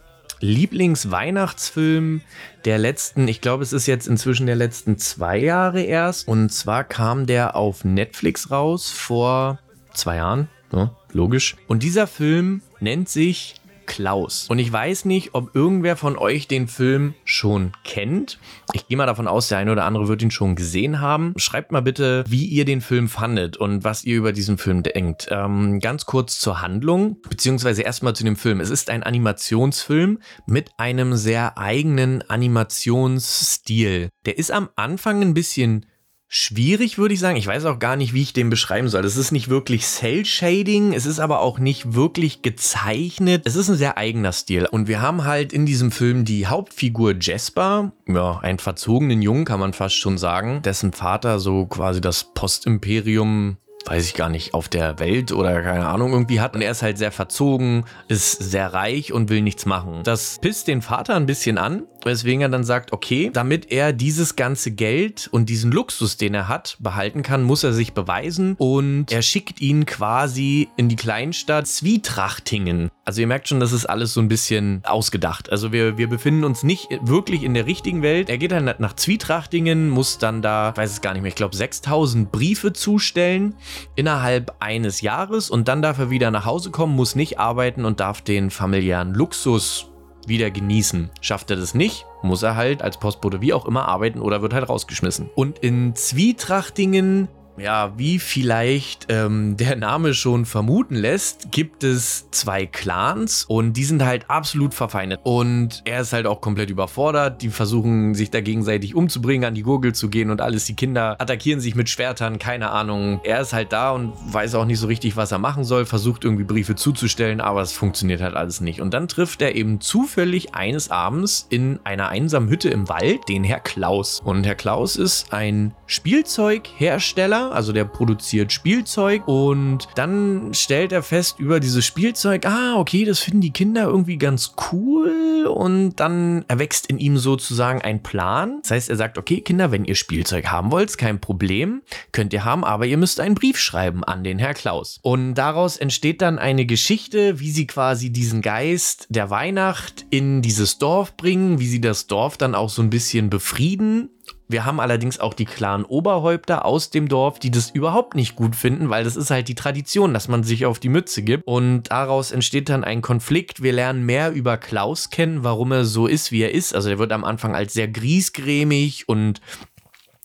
Lieblingsweihnachtsfilm 0.43 2.21
der 2.65 2.79
letzten, 2.79 3.29
ich 3.29 3.41
glaube, 3.41 3.63
es 3.63 3.73
ist 3.73 3.87
jetzt 3.87 4.07
inzwischen 4.07 4.47
der 4.47 4.57
letzten 4.57 4.99
zwei 4.99 5.39
Jahre 5.39 5.83
erst. 5.83 6.29
Und 6.29 6.51
zwar 6.51 6.85
kam 6.85 7.27
der 7.27 7.57
auf 7.57 7.85
Netflix 7.85 8.51
raus 8.51 8.91
vor 8.91 9.59
zwei 9.95 10.17
Jahren. 10.17 10.49
Ja, 10.73 10.95
logisch. 11.13 11.57
Und 11.69 11.83
dieser 11.83 12.07
Film 12.07 12.61
nennt 12.81 13.09
sich 13.09 13.55
Klaus. 13.87 14.49
Und 14.49 14.59
ich 14.59 14.73
weiß 14.73 15.05
nicht, 15.05 15.35
ob 15.35 15.55
irgendwer 15.55 15.97
von 15.97 16.17
euch 16.17 16.49
den 16.49 16.69
Film 16.69 17.15
schon 17.25 17.73
kennt. 17.85 18.39
Ich 18.73 18.89
gehe 18.89 18.97
mal 18.97 19.07
davon 19.07 19.29
aus, 19.29 19.49
der 19.49 19.59
eine 19.59 19.73
oder 19.73 19.85
andere 19.85 20.09
wird 20.09 20.23
ihn 20.23 20.31
schon 20.31 20.57
gesehen 20.57 21.01
haben. 21.01 21.35
Schreibt 21.37 21.73
mal 21.73 21.83
bitte, 21.83 22.25
wie 22.29 22.47
ihr 22.47 22.65
den 22.65 22.81
Film 22.81 23.09
fandet 23.09 23.57
und 23.57 23.85
was 23.85 24.05
ihr 24.05 24.17
über 24.17 24.33
diesen 24.33 24.59
Film 24.59 24.83
denkt. 24.83 25.29
Ähm, 25.31 25.81
ganz 25.81 26.07
kurz 26.07 26.39
zur 26.39 26.63
Handlung, 26.63 27.17
beziehungsweise 27.29 27.83
erstmal 27.83 28.15
zu 28.15 28.25
dem 28.25 28.37
Film. 28.37 28.61
Es 28.61 28.71
ist 28.71 28.91
ein 28.91 29.03
Animationsfilm 29.03 30.19
mit 30.47 30.71
einem 30.79 31.17
sehr 31.17 31.59
eigenen 31.59 32.23
Animationsstil. 32.29 34.09
Der 34.27 34.39
ist 34.39 34.51
am 34.51 34.69
Anfang 34.77 35.23
ein 35.23 35.35
bisschen 35.35 35.87
schwierig, 36.35 36.97
würde 36.97 37.13
ich 37.13 37.21
sagen. 37.21 37.37
Ich 37.37 37.47
weiß 37.47 37.67
auch 37.67 37.79
gar 37.79 37.95
nicht, 37.95 38.15
wie 38.15 38.23
ich 38.23 38.33
den 38.33 38.49
beschreiben 38.49 38.89
soll. 38.89 39.05
Es 39.05 39.19
ist 39.19 39.33
nicht 39.33 39.51
wirklich 39.51 39.85
Cell-Shading, 39.85 40.95
es 40.95 41.05
ist 41.05 41.21
aber 41.21 41.41
auch 41.41 41.59
nicht 41.59 41.95
wirklich 41.95 42.41
gezeichnet. 42.41 43.43
Es 43.45 43.55
ist 43.55 43.69
ein 43.69 43.77
sehr 43.77 43.99
eigener 43.99 44.33
Stil. 44.33 44.67
Und 44.67 44.89
wir 44.89 45.03
haben 45.03 45.25
halt 45.25 45.53
in 45.53 45.67
diesem 45.67 45.93
Film 45.93 46.25
die 46.25 46.47
Hauptfigur 46.47 47.15
Jasper, 47.21 47.93
ja, 48.09 48.39
einen 48.41 48.59
verzogenen 48.59 49.21
Jungen, 49.21 49.45
kann 49.45 49.61
man 49.61 49.75
fast 49.75 49.97
schon 49.97 50.17
sagen, 50.17 50.63
dessen 50.63 50.93
Vater 50.93 51.39
so 51.39 51.67
quasi 51.67 52.01
das 52.01 52.25
Postimperium 52.33 53.59
weiß 53.85 54.07
ich 54.07 54.15
gar 54.15 54.29
nicht, 54.29 54.55
auf 54.55 54.69
der 54.69 54.99
Welt 55.01 55.33
oder 55.33 55.61
keine 55.61 55.87
Ahnung 55.87 56.13
irgendwie 56.13 56.41
hat. 56.41 56.55
Und 56.55 56.63
er 56.63 56.71
ist 56.71 56.83
halt 56.83 56.99
sehr 56.99 57.13
verzogen, 57.13 57.85
ist 58.09 58.33
sehr 58.33 58.73
reich 58.73 59.13
und 59.13 59.29
will 59.29 59.43
nichts 59.43 59.67
machen. 59.67 60.03
Das 60.05 60.39
pisst 60.41 60.69
den 60.69 60.83
Vater 60.83 61.17
ein 61.17 61.27
bisschen 61.27 61.59
an, 61.59 61.83
weswegen 62.07 62.43
er 62.43 62.49
dann 62.49 62.65
sagt, 62.65 62.93
okay, 62.93 63.31
damit 63.33 63.71
er 63.71 63.93
dieses 63.93 64.37
ganze 64.37 64.71
Geld 64.71 65.29
und 65.31 65.49
diesen 65.49 65.73
Luxus, 65.73 66.17
den 66.17 66.35
er 66.35 66.49
hat, 66.49 66.77
behalten 66.81 67.23
kann, 67.23 67.43
muss 67.43 67.65
er 67.65 67.73
sich 67.73 67.93
beweisen 67.93 68.55
und 68.59 69.11
er 69.11 69.23
schickt 69.23 69.61
ihn 69.61 69.87
quasi 69.87 70.69
in 70.77 70.89
die 70.89 70.97
Kleinstadt 70.97 71.67
Zwietrachtingen. 71.67 72.91
Also 73.05 73.21
ihr 73.21 73.27
merkt 73.27 73.49
schon, 73.49 73.61
das 73.61 73.73
ist 73.73 73.87
alles 73.87 74.15
so 74.15 74.21
ein 74.21 74.29
bisschen 74.29 74.83
ausgedacht. 74.85 75.51
Also 75.51 75.73
wir, 75.73 75.99
wir 75.99 76.09
befinden 76.09 76.45
uns 76.45 76.63
nicht 76.63 76.89
wirklich 77.03 77.43
in 77.43 77.55
der 77.55 77.67
richtigen 77.67 78.03
Welt. 78.03 78.29
Er 78.29 78.39
geht 78.39 78.53
dann 78.53 78.73
nach 78.79 78.95
Zwietrachtingen, 78.95 79.91
muss 79.91 80.19
dann 80.19 80.43
da, 80.43 80.73
weiß 80.77 80.93
es 80.93 81.01
gar 81.01 81.13
nicht 81.13 81.23
mehr, 81.23 81.29
ich 81.31 81.35
glaube 81.35 81.57
6000 81.57 82.31
Briefe 82.31 82.73
zustellen 82.73 83.55
innerhalb 83.97 84.55
eines 84.61 85.01
Jahres 85.01 85.51
und 85.51 85.69
dann 85.69 85.83
darf 85.83 85.99
er 85.99 86.11
wieder 86.11 86.31
nach 86.31 86.45
Hause 86.45 86.71
kommen, 86.71 86.95
muss 86.95 87.15
nicht 87.15 87.39
arbeiten 87.39 87.85
und 87.85 88.01
darf 88.01 88.23
den 88.23 88.51
familiären 88.51 89.15
Luxus 89.15 89.92
wieder 90.29 90.51
genießen. 90.51 91.11
Schafft 91.21 91.51
er 91.51 91.57
das 91.57 91.75
nicht, 91.75 92.07
muss 92.23 92.43
er 92.43 92.57
halt 92.57 92.83
als 92.83 92.99
Postbote 92.99 93.41
wie 93.41 93.53
auch 93.53 93.67
immer 93.67 93.89
arbeiten 93.89 94.21
oder 94.21 94.43
wird 94.43 94.55
halt 94.55 94.69
rausgeschmissen. 94.69 95.31
Und 95.35 95.59
in 95.59 95.95
Zwietrachtingen 95.95 97.29
ja, 97.57 97.93
wie 97.97 98.19
vielleicht 98.19 99.07
ähm, 99.09 99.57
der 99.57 99.77
Name 99.77 100.15
schon 100.15 100.47
vermuten 100.47 100.95
lässt, 100.95 101.53
gibt 101.53 101.85
es 101.85 102.31
zwei 102.31 102.67
Clans 102.67 103.45
und 103.45 103.75
die 103.75 103.85
sind 103.85 104.03
halt 104.03 104.31
absolut 104.31 104.75
verfeindet. 104.75 105.21
Und 105.23 105.83
er 105.85 106.01
ist 106.01 106.13
halt 106.13 106.27
auch 106.27 106.41
komplett 106.41 106.71
überfordert. 106.71 107.43
Die 107.43 107.51
versuchen 107.51 108.15
sich 108.15 108.31
da 108.31 108.41
gegenseitig 108.41 108.95
umzubringen, 108.95 109.45
an 109.45 109.55
die 109.55 109.63
Gurgel 109.63 109.95
zu 109.95 110.09
gehen 110.09 110.31
und 110.31 110.41
alles. 110.41 110.65
Die 110.65 110.75
Kinder 110.75 111.21
attackieren 111.21 111.61
sich 111.61 111.75
mit 111.75 111.91
Schwertern, 111.91 112.39
keine 112.39 112.71
Ahnung. 112.71 113.21
Er 113.25 113.41
ist 113.41 113.53
halt 113.53 113.73
da 113.73 113.91
und 113.91 114.13
weiß 114.33 114.55
auch 114.55 114.65
nicht 114.65 114.79
so 114.79 114.87
richtig, 114.87 115.17
was 115.17 115.33
er 115.33 115.39
machen 115.39 115.65
soll, 115.65 115.85
versucht 115.85 116.25
irgendwie 116.25 116.45
Briefe 116.45 116.75
zuzustellen, 116.75 117.41
aber 117.41 117.61
es 117.61 117.73
funktioniert 117.73 118.23
halt 118.23 118.35
alles 118.35 118.61
nicht. 118.61 118.81
Und 118.81 118.95
dann 118.95 119.09
trifft 119.09 119.43
er 119.43 119.55
eben 119.55 119.81
zufällig 119.81 120.55
eines 120.55 120.91
Abends 120.91 121.47
in 121.51 121.81
einer 121.85 122.09
einsamen 122.09 122.49
Hütte 122.49 122.71
im 122.71 122.89
Wald 122.89 123.29
den 123.29 123.45
Herr 123.45 123.61
Klaus. 123.61 124.21
Und 124.25 124.47
Herr 124.47 124.55
Klaus 124.55 124.97
ist 124.97 125.33
ein 125.33 125.75
Spielzeughersteller 125.87 127.42
also 127.51 127.73
der 127.73 127.85
produziert 127.85 128.53
Spielzeug 128.53 129.27
und 129.27 129.89
dann 129.95 130.55
stellt 130.55 130.93
er 130.93 131.03
fest 131.03 131.39
über 131.39 131.61
dieses 131.61 131.85
Spielzeug, 131.85 132.47
ah, 132.47 132.77
okay, 132.77 133.05
das 133.05 133.19
finden 133.19 133.41
die 133.41 133.53
Kinder 133.53 133.85
irgendwie 133.85 134.19
ganz 134.19 134.55
cool 134.71 135.47
und 135.47 135.97
dann 135.97 136.45
erwächst 136.49 136.87
in 136.87 136.99
ihm 136.99 137.19
sozusagen 137.19 137.83
ein 137.83 138.03
Plan. 138.03 138.61
Das 138.63 138.71
heißt, 138.71 138.91
er 138.91 138.97
sagt, 138.97 139.19
okay, 139.19 139.41
Kinder, 139.41 139.73
wenn 139.73 139.85
ihr 139.85 139.95
Spielzeug 139.95 140.47
haben 140.47 140.71
wollt, 140.71 140.97
kein 140.99 141.21
Problem, 141.21 141.83
könnt 142.13 142.33
ihr 142.33 142.45
haben, 142.45 142.65
aber 142.65 142.87
ihr 142.87 142.97
müsst 142.97 143.21
einen 143.21 143.35
Brief 143.35 143.59
schreiben 143.59 144.05
an 144.05 144.25
den 144.25 144.39
Herr 144.39 144.55
Klaus. 144.55 144.99
Und 145.03 145.35
daraus 145.35 145.77
entsteht 145.77 146.23
dann 146.23 146.39
eine 146.39 146.67
Geschichte, 146.67 147.41
wie 147.41 147.51
sie 147.51 147.67
quasi 147.67 148.11
diesen 148.11 148.43
Geist 148.43 149.07
der 149.09 149.31
Weihnacht 149.31 150.07
in 150.11 150.43
dieses 150.43 150.79
Dorf 150.79 151.17
bringen, 151.17 151.59
wie 151.59 151.69
sie 151.69 151.81
das 151.81 152.07
Dorf 152.07 152.37
dann 152.37 152.55
auch 152.55 152.69
so 152.69 152.83
ein 152.83 152.91
bisschen 152.91 153.31
befrieden 153.31 154.11
wir 154.49 154.65
haben 154.65 154.81
allerdings 154.81 155.19
auch 155.19 155.35
die 155.35 155.45
klaren 155.45 155.85
Oberhäupter 155.85 156.65
aus 156.65 156.91
dem 156.91 157.09
Dorf, 157.09 157.39
die 157.39 157.51
das 157.51 157.71
überhaupt 157.71 158.15
nicht 158.15 158.37
gut 158.37 158.55
finden, 158.55 158.91
weil 158.91 159.05
das 159.05 159.17
ist 159.17 159.31
halt 159.31 159.49
die 159.49 159.55
Tradition, 159.55 160.13
dass 160.13 160.29
man 160.29 160.45
sich 160.45 160.67
auf 160.67 160.79
die 160.79 160.89
Mütze 160.89 161.23
gibt. 161.23 161.47
Und 161.47 161.85
daraus 161.91 162.33
entsteht 162.33 162.69
dann 162.69 162.85
ein 162.85 163.03
Konflikt. 163.03 163.63
Wir 163.63 163.73
lernen 163.73 164.05
mehr 164.05 164.33
über 164.33 164.59
Klaus 164.59 165.11
kennen, 165.11 165.43
warum 165.43 165.73
er 165.73 165.85
so 165.85 166.07
ist, 166.07 166.33
wie 166.33 166.43
er 166.43 166.53
ist. 166.53 166.75
Also 166.75 166.91
er 166.91 166.99
wird 166.99 167.13
am 167.13 167.25
Anfang 167.25 167.55
als 167.55 167.73
sehr 167.73 167.89
griesgrämig 167.89 169.09
und 169.09 169.41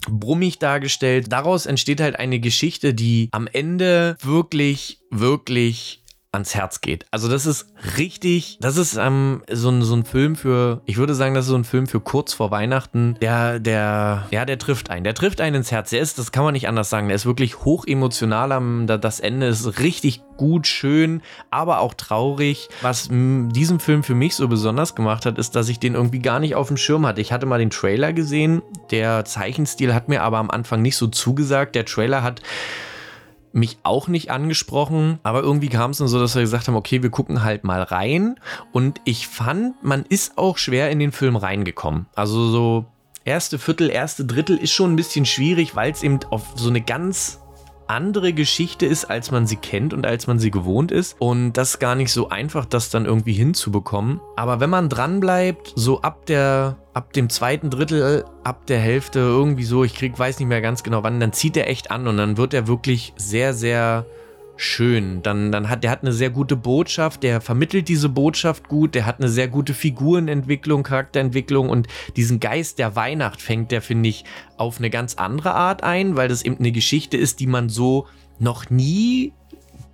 brummig 0.10 0.60
dargestellt. 0.60 1.32
Daraus 1.32 1.66
entsteht 1.66 2.02
halt 2.02 2.18
eine 2.18 2.40
Geschichte, 2.40 2.94
die 2.94 3.30
am 3.32 3.48
Ende 3.48 4.18
wirklich, 4.22 5.00
wirklich 5.10 6.04
ans 6.38 6.56
Herz 6.56 6.82
geht. 6.82 7.06
Also 7.12 7.28
das 7.28 7.46
ist 7.46 7.68
richtig, 7.98 8.60
das 8.62 8.78
ist 8.78 8.96
ähm, 8.96 9.44
so, 9.52 9.70
ein, 9.70 9.82
so 9.82 9.96
ein 9.96 10.06
Film 10.06 10.36
für, 10.36 10.82
ich 10.86 10.98
würde 10.98 11.16
sagen, 11.16 11.34
das 11.34 11.46
ist 11.46 11.52
so 11.52 11.58
ein 11.58 11.64
Film 11.64 11.88
für 11.88 12.00
kurz 12.00 12.34
vor 12.34 12.52
Weihnachten. 12.52 13.18
Der, 13.22 13.60
der, 13.60 14.28
ja, 14.32 14.46
der 14.46 14.60
trifft 14.60 14.90
einen. 14.90 15.04
Der 15.04 15.16
trifft 15.16 15.42
einen 15.42 15.58
ins 15.58 15.72
Herz. 15.72 15.90
Der 15.90 16.00
ist, 16.00 16.20
das 16.20 16.32
kann 16.32 16.44
man 16.44 16.54
nicht 16.54 16.68
anders 16.68 16.90
sagen. 16.90 17.08
Der 17.08 17.16
ist 17.16 17.26
wirklich 17.26 17.66
hoch 17.66 17.86
emotional. 17.86 18.48
Das 18.86 19.20
Ende 19.20 19.48
ist 19.48 19.80
richtig 19.80 20.22
gut, 20.38 20.68
schön, 20.68 21.22
aber 21.50 21.80
auch 21.80 21.96
traurig. 21.96 22.70
Was 22.82 23.10
diesen 23.10 23.80
Film 23.80 24.04
für 24.04 24.16
mich 24.16 24.36
so 24.36 24.48
besonders 24.48 24.94
gemacht 24.94 25.26
hat, 25.26 25.40
ist, 25.40 25.56
dass 25.56 25.68
ich 25.70 25.80
den 25.80 25.96
irgendwie 25.96 26.20
gar 26.20 26.40
nicht 26.40 26.56
auf 26.56 26.68
dem 26.68 26.78
Schirm 26.78 27.06
hatte. 27.08 27.22
Ich 27.22 27.32
hatte 27.34 27.48
mal 27.48 27.58
den 27.58 27.72
Trailer 27.72 28.14
gesehen. 28.14 28.62
Der 28.92 29.26
Zeichenstil 29.26 29.94
hat 29.94 30.08
mir 30.08 30.22
aber 30.22 30.38
am 30.38 30.52
Anfang 30.52 30.84
nicht 30.84 30.96
so 30.96 31.08
zugesagt. 31.08 31.76
Der 31.76 31.86
Trailer 31.86 32.22
hat 32.22 32.42
mich 33.58 33.80
auch 33.84 34.08
nicht 34.08 34.32
angesprochen, 34.32 35.20
aber 35.24 35.42
irgendwie 35.42 35.70
kam 35.70 35.92
es 35.92 35.98
dann 35.98 36.08
so, 36.08 36.20
dass 36.20 36.36
wir 36.36 36.42
gesagt 36.42 36.68
haben, 36.68 36.76
okay, 36.76 37.04
wir 37.04 37.10
gucken 37.10 37.44
halt 37.44 37.64
mal 37.64 37.82
rein 37.82 38.40
und 38.72 39.02
ich 39.04 39.28
fand, 39.28 39.84
man 39.84 40.06
ist 40.08 40.38
auch 40.38 40.58
schwer 40.58 40.92
in 40.92 41.00
den 41.00 41.12
Film 41.12 41.36
reingekommen. 41.36 42.06
Also 42.16 42.50
so 42.50 42.86
erste 43.26 43.60
Viertel, 43.60 43.90
erste 43.90 44.26
Drittel 44.26 44.58
ist 44.58 44.72
schon 44.72 44.94
ein 44.94 44.96
bisschen 44.96 45.26
schwierig, 45.26 45.76
weil 45.76 45.92
es 45.92 46.04
eben 46.04 46.20
auf 46.30 46.54
so 46.56 46.70
eine 46.70 46.82
ganz 46.82 47.40
andere 47.88 48.34
Geschichte 48.34 48.86
ist, 48.86 49.06
als 49.06 49.32
man 49.32 49.48
sie 49.48 49.56
kennt 49.56 49.94
und 49.94 50.06
als 50.06 50.28
man 50.28 50.40
sie 50.40 50.52
gewohnt 50.52 50.92
ist. 50.92 51.16
Und 51.20 51.54
das 51.54 51.72
ist 51.72 51.80
gar 51.80 51.96
nicht 51.96 52.12
so 52.12 52.30
einfach, 52.30 52.66
das 52.66 52.90
dann 52.90 53.06
irgendwie 53.06 53.34
hinzubekommen. 53.34 54.20
Aber 54.36 54.60
wenn 54.60 54.70
man 54.70 54.90
dran 54.90 55.20
bleibt, 55.20 55.74
so 55.76 56.02
ab 56.02 56.26
der, 56.26 56.78
ab 56.94 57.14
dem 57.14 57.30
zweiten 57.30 57.70
Drittel, 57.70 58.26
ab 58.44 58.66
der 58.68 58.80
Hälfte, 58.80 59.20
irgendwie 59.20 59.64
so, 59.64 59.84
ich 59.84 59.96
krieg, 59.96 60.18
weiß 60.18 60.40
nicht 60.40 60.48
mehr 60.48 60.62
ganz 60.62 60.84
genau 60.84 61.04
wann, 61.04 61.20
dann 61.20 61.34
zieht 61.34 61.58
er 61.58 61.70
echt 61.70 61.92
an 61.92 62.08
und 62.08 62.18
dann 62.18 62.38
wird 62.38 62.54
er 62.54 62.68
wirklich 62.68 63.14
sehr, 63.18 63.54
sehr 63.54 64.06
schön. 64.58 65.22
Dann, 65.24 65.52
dann 65.52 65.70
hat 65.70 65.84
der 65.84 65.92
hat 65.92 66.02
eine 66.02 66.12
sehr 66.12 66.30
gute 66.30 66.56
Botschaft, 66.56 67.24
der 67.24 67.42
vermittelt 67.42 67.88
diese 67.88 68.10
Botschaft 68.10 68.68
gut, 68.68 68.96
der 68.96 69.06
hat 69.06 69.20
eine 69.20 69.30
sehr 69.30 69.48
gute 69.48 69.74
Figurenentwicklung, 69.74 70.84
Charakterentwicklung 70.84 71.70
und 71.70 71.88
diesen 72.16 72.40
Geist 72.40 72.80
der 72.80 72.96
Weihnacht 72.96 73.42
fängt 73.42 73.72
der, 73.72 73.82
finde 73.82 74.10
ich, 74.10 74.26
auf 74.58 74.80
eine 74.80 74.90
ganz 74.90 75.16
andere 75.16 75.54
Art 75.54 75.84
ein, 75.84 76.16
weil 76.16 76.28
das 76.28 76.44
eben 76.44 76.58
eine 76.58 76.72
Geschichte 76.72 77.18
ist, 77.18 77.40
die 77.40 77.48
man 77.48 77.70
so 77.70 78.08
noch 78.40 78.70
nie 78.70 79.34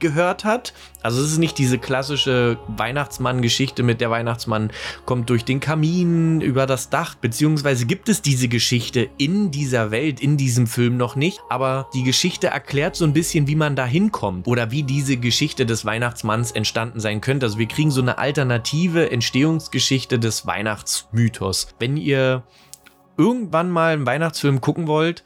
gehört 0.04 0.44
hat. 0.44 0.74
Also 1.02 1.22
es 1.22 1.32
ist 1.32 1.38
nicht 1.39 1.58
diese 1.58 1.80
klassische 1.80 2.60
Weihnachtsmann-Geschichte 2.68 3.82
mit 3.82 4.02
der 4.02 4.12
Weihnachtsmann 4.12 4.70
kommt 5.06 5.30
durch 5.30 5.46
den 5.46 5.60
Kamin 5.60 6.42
über 6.42 6.68
das 6.68 6.89
Dach, 6.89 7.16
beziehungsweise 7.16 7.86
gibt 7.86 8.10
es 8.10 8.22
diese 8.22 8.50
Geschichte 8.50 9.10
in 9.18 9.50
dieser 9.50 9.89
Welt, 9.89 10.20
in 10.20 10.38
diesem 10.38 10.68
Film 10.68 10.98
noch 10.98 11.16
nicht, 11.16 11.39
aber 11.50 11.89
die 11.94 12.04
Geschichte 12.04 12.48
erklärt 12.48 12.96
so 12.96 13.06
ein 13.06 13.13
bisschen, 13.13 13.48
wie 13.48 13.56
man 13.56 13.76
da 13.76 13.86
hinkommt 13.86 14.46
oder 14.46 14.70
wie 14.72 14.84
diese 14.84 15.18
Geschichte 15.18 15.66
des 15.66 15.86
Weihnachtsmanns 15.86 16.52
entstanden 16.52 17.00
sein 17.00 17.22
könnte. 17.22 17.46
Also 17.46 17.58
wir 17.58 17.68
kriegen 17.68 17.89
so 17.89 18.02
eine 18.02 18.18
alternative 18.18 19.10
Entstehungsgeschichte 19.10 20.20
des 20.20 20.46
Weihnachtsmythos. 20.46 21.70
Wenn 21.80 21.96
ihr 21.96 22.44
irgendwann 23.18 23.72
mal 23.72 23.94
einen 23.94 24.06
Weihnachtsfilm 24.06 24.60
gucken 24.60 24.88
wollt, 24.88 25.24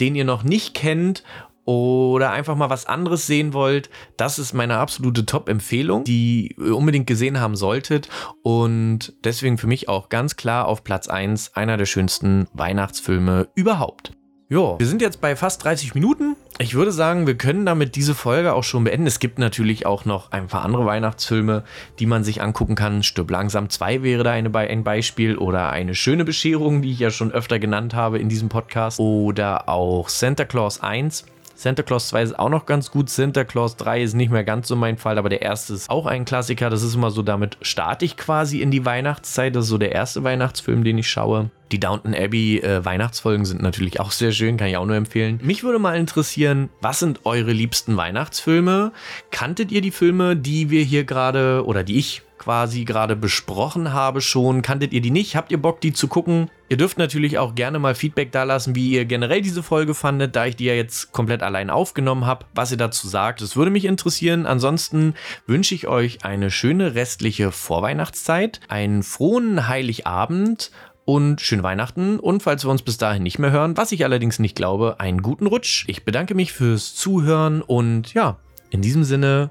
den 0.00 0.14
ihr 0.14 0.24
noch 0.24 0.42
nicht 0.42 0.74
kennt 0.74 1.22
oder 1.68 2.30
einfach 2.30 2.56
mal 2.56 2.70
was 2.70 2.86
anderes 2.86 3.26
sehen 3.26 3.52
wollt, 3.52 3.90
das 4.16 4.38
ist 4.38 4.54
meine 4.54 4.78
absolute 4.78 5.26
Top-Empfehlung, 5.26 6.04
die 6.04 6.56
ihr 6.56 6.74
unbedingt 6.74 7.06
gesehen 7.06 7.40
haben 7.40 7.56
solltet. 7.56 8.08
Und 8.42 9.12
deswegen 9.22 9.58
für 9.58 9.66
mich 9.66 9.86
auch 9.86 10.08
ganz 10.08 10.36
klar 10.36 10.66
auf 10.66 10.82
Platz 10.82 11.08
1 11.08 11.56
einer 11.56 11.76
der 11.76 11.84
schönsten 11.84 12.46
Weihnachtsfilme 12.54 13.48
überhaupt. 13.54 14.12
Jo, 14.48 14.76
wir 14.78 14.86
sind 14.86 15.02
jetzt 15.02 15.20
bei 15.20 15.36
fast 15.36 15.62
30 15.62 15.94
Minuten. 15.94 16.34
Ich 16.58 16.72
würde 16.72 16.90
sagen, 16.90 17.26
wir 17.26 17.36
können 17.36 17.66
damit 17.66 17.96
diese 17.96 18.14
Folge 18.14 18.54
auch 18.54 18.64
schon 18.64 18.84
beenden. 18.84 19.06
Es 19.06 19.18
gibt 19.18 19.38
natürlich 19.38 19.84
auch 19.84 20.06
noch 20.06 20.32
ein 20.32 20.46
paar 20.46 20.64
andere 20.64 20.86
Weihnachtsfilme, 20.86 21.64
die 21.98 22.06
man 22.06 22.24
sich 22.24 22.40
angucken 22.40 22.76
kann. 22.76 23.02
Stirb 23.02 23.30
langsam 23.30 23.68
2 23.68 24.02
wäre 24.02 24.24
da 24.24 24.30
eine, 24.30 24.56
ein 24.56 24.84
Beispiel 24.84 25.36
oder 25.36 25.68
eine 25.68 25.94
schöne 25.94 26.24
Bescherung, 26.24 26.80
die 26.80 26.92
ich 26.92 26.98
ja 26.98 27.10
schon 27.10 27.30
öfter 27.30 27.58
genannt 27.58 27.92
habe 27.92 28.18
in 28.18 28.30
diesem 28.30 28.48
Podcast. 28.48 28.98
Oder 28.98 29.68
auch 29.68 30.08
Santa 30.08 30.46
Claus 30.46 30.80
1 30.80 31.26
Santa 31.60 31.82
Claus 31.82 32.06
2 32.10 32.22
ist 32.22 32.38
auch 32.38 32.50
noch 32.50 32.66
ganz 32.66 32.92
gut. 32.92 33.10
Santa 33.10 33.42
Claus 33.42 33.74
3 33.74 34.02
ist 34.04 34.14
nicht 34.14 34.30
mehr 34.30 34.44
ganz 34.44 34.68
so 34.68 34.76
mein 34.76 34.96
Fall, 34.96 35.18
aber 35.18 35.28
der 35.28 35.42
erste 35.42 35.74
ist 35.74 35.90
auch 35.90 36.06
ein 36.06 36.24
Klassiker. 36.24 36.70
Das 36.70 36.84
ist 36.84 36.94
immer 36.94 37.10
so, 37.10 37.22
damit 37.22 37.58
starte 37.62 38.04
ich 38.04 38.16
quasi 38.16 38.60
in 38.62 38.70
die 38.70 38.84
Weihnachtszeit. 38.84 39.56
Das 39.56 39.64
ist 39.64 39.70
so 39.70 39.76
der 39.76 39.90
erste 39.90 40.22
Weihnachtsfilm, 40.22 40.84
den 40.84 40.98
ich 40.98 41.10
schaue. 41.10 41.50
Die 41.72 41.80
Downton 41.80 42.14
Abbey 42.14 42.60
äh, 42.60 42.84
Weihnachtsfolgen 42.84 43.44
sind 43.44 43.60
natürlich 43.60 43.98
auch 43.98 44.12
sehr 44.12 44.30
schön, 44.30 44.56
kann 44.56 44.68
ich 44.68 44.76
auch 44.76 44.86
nur 44.86 44.94
empfehlen. 44.94 45.40
Mich 45.42 45.64
würde 45.64 45.80
mal 45.80 45.96
interessieren, 45.96 46.68
was 46.80 47.00
sind 47.00 47.26
eure 47.26 47.50
liebsten 47.50 47.96
Weihnachtsfilme? 47.96 48.92
Kanntet 49.32 49.72
ihr 49.72 49.80
die 49.80 49.90
Filme, 49.90 50.36
die 50.36 50.70
wir 50.70 50.84
hier 50.84 51.02
gerade 51.02 51.66
oder 51.66 51.82
die 51.82 51.98
ich 51.98 52.22
quasi 52.38 52.84
gerade 52.84 53.16
besprochen 53.16 53.92
habe 53.92 54.20
schon. 54.20 54.62
Kanntet 54.62 54.92
ihr 54.92 55.00
die 55.00 55.10
nicht? 55.10 55.36
Habt 55.36 55.52
ihr 55.52 55.60
Bock, 55.60 55.80
die 55.80 55.92
zu 55.92 56.08
gucken? 56.08 56.50
Ihr 56.68 56.76
dürft 56.76 56.98
natürlich 56.98 57.38
auch 57.38 57.54
gerne 57.54 57.78
mal 57.78 57.94
Feedback 57.94 58.30
dalassen, 58.30 58.74
wie 58.74 58.90
ihr 58.90 59.04
generell 59.04 59.40
diese 59.40 59.62
Folge 59.62 59.94
fandet, 59.94 60.36
da 60.36 60.46
ich 60.46 60.56
die 60.56 60.66
ja 60.66 60.74
jetzt 60.74 61.12
komplett 61.12 61.42
allein 61.42 61.70
aufgenommen 61.70 62.26
habe, 62.26 62.46
was 62.54 62.70
ihr 62.70 62.76
dazu 62.76 63.08
sagt. 63.08 63.40
Das 63.40 63.56
würde 63.56 63.70
mich 63.70 63.86
interessieren. 63.86 64.46
Ansonsten 64.46 65.14
wünsche 65.46 65.74
ich 65.74 65.88
euch 65.88 66.24
eine 66.24 66.50
schöne 66.50 66.94
restliche 66.94 67.52
Vorweihnachtszeit, 67.52 68.60
einen 68.68 69.02
frohen 69.02 69.66
Heiligabend 69.66 70.70
und 71.08 71.40
schöne 71.40 71.62
Weihnachten 71.62 72.20
und 72.20 72.42
falls 72.42 72.66
wir 72.66 72.70
uns 72.70 72.82
bis 72.82 72.98
dahin 72.98 73.22
nicht 73.22 73.38
mehr 73.38 73.50
hören, 73.50 73.78
was 73.78 73.92
ich 73.92 74.04
allerdings 74.04 74.38
nicht 74.38 74.54
glaube, 74.54 75.00
einen 75.00 75.22
guten 75.22 75.46
Rutsch. 75.46 75.86
Ich 75.88 76.04
bedanke 76.04 76.34
mich 76.34 76.52
fürs 76.52 76.94
Zuhören 76.94 77.62
und 77.62 78.12
ja, 78.12 78.36
in 78.68 78.82
diesem 78.82 79.04
Sinne, 79.04 79.50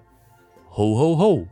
ho 0.75 0.99
ho 0.99 1.17
ho. 1.17 1.47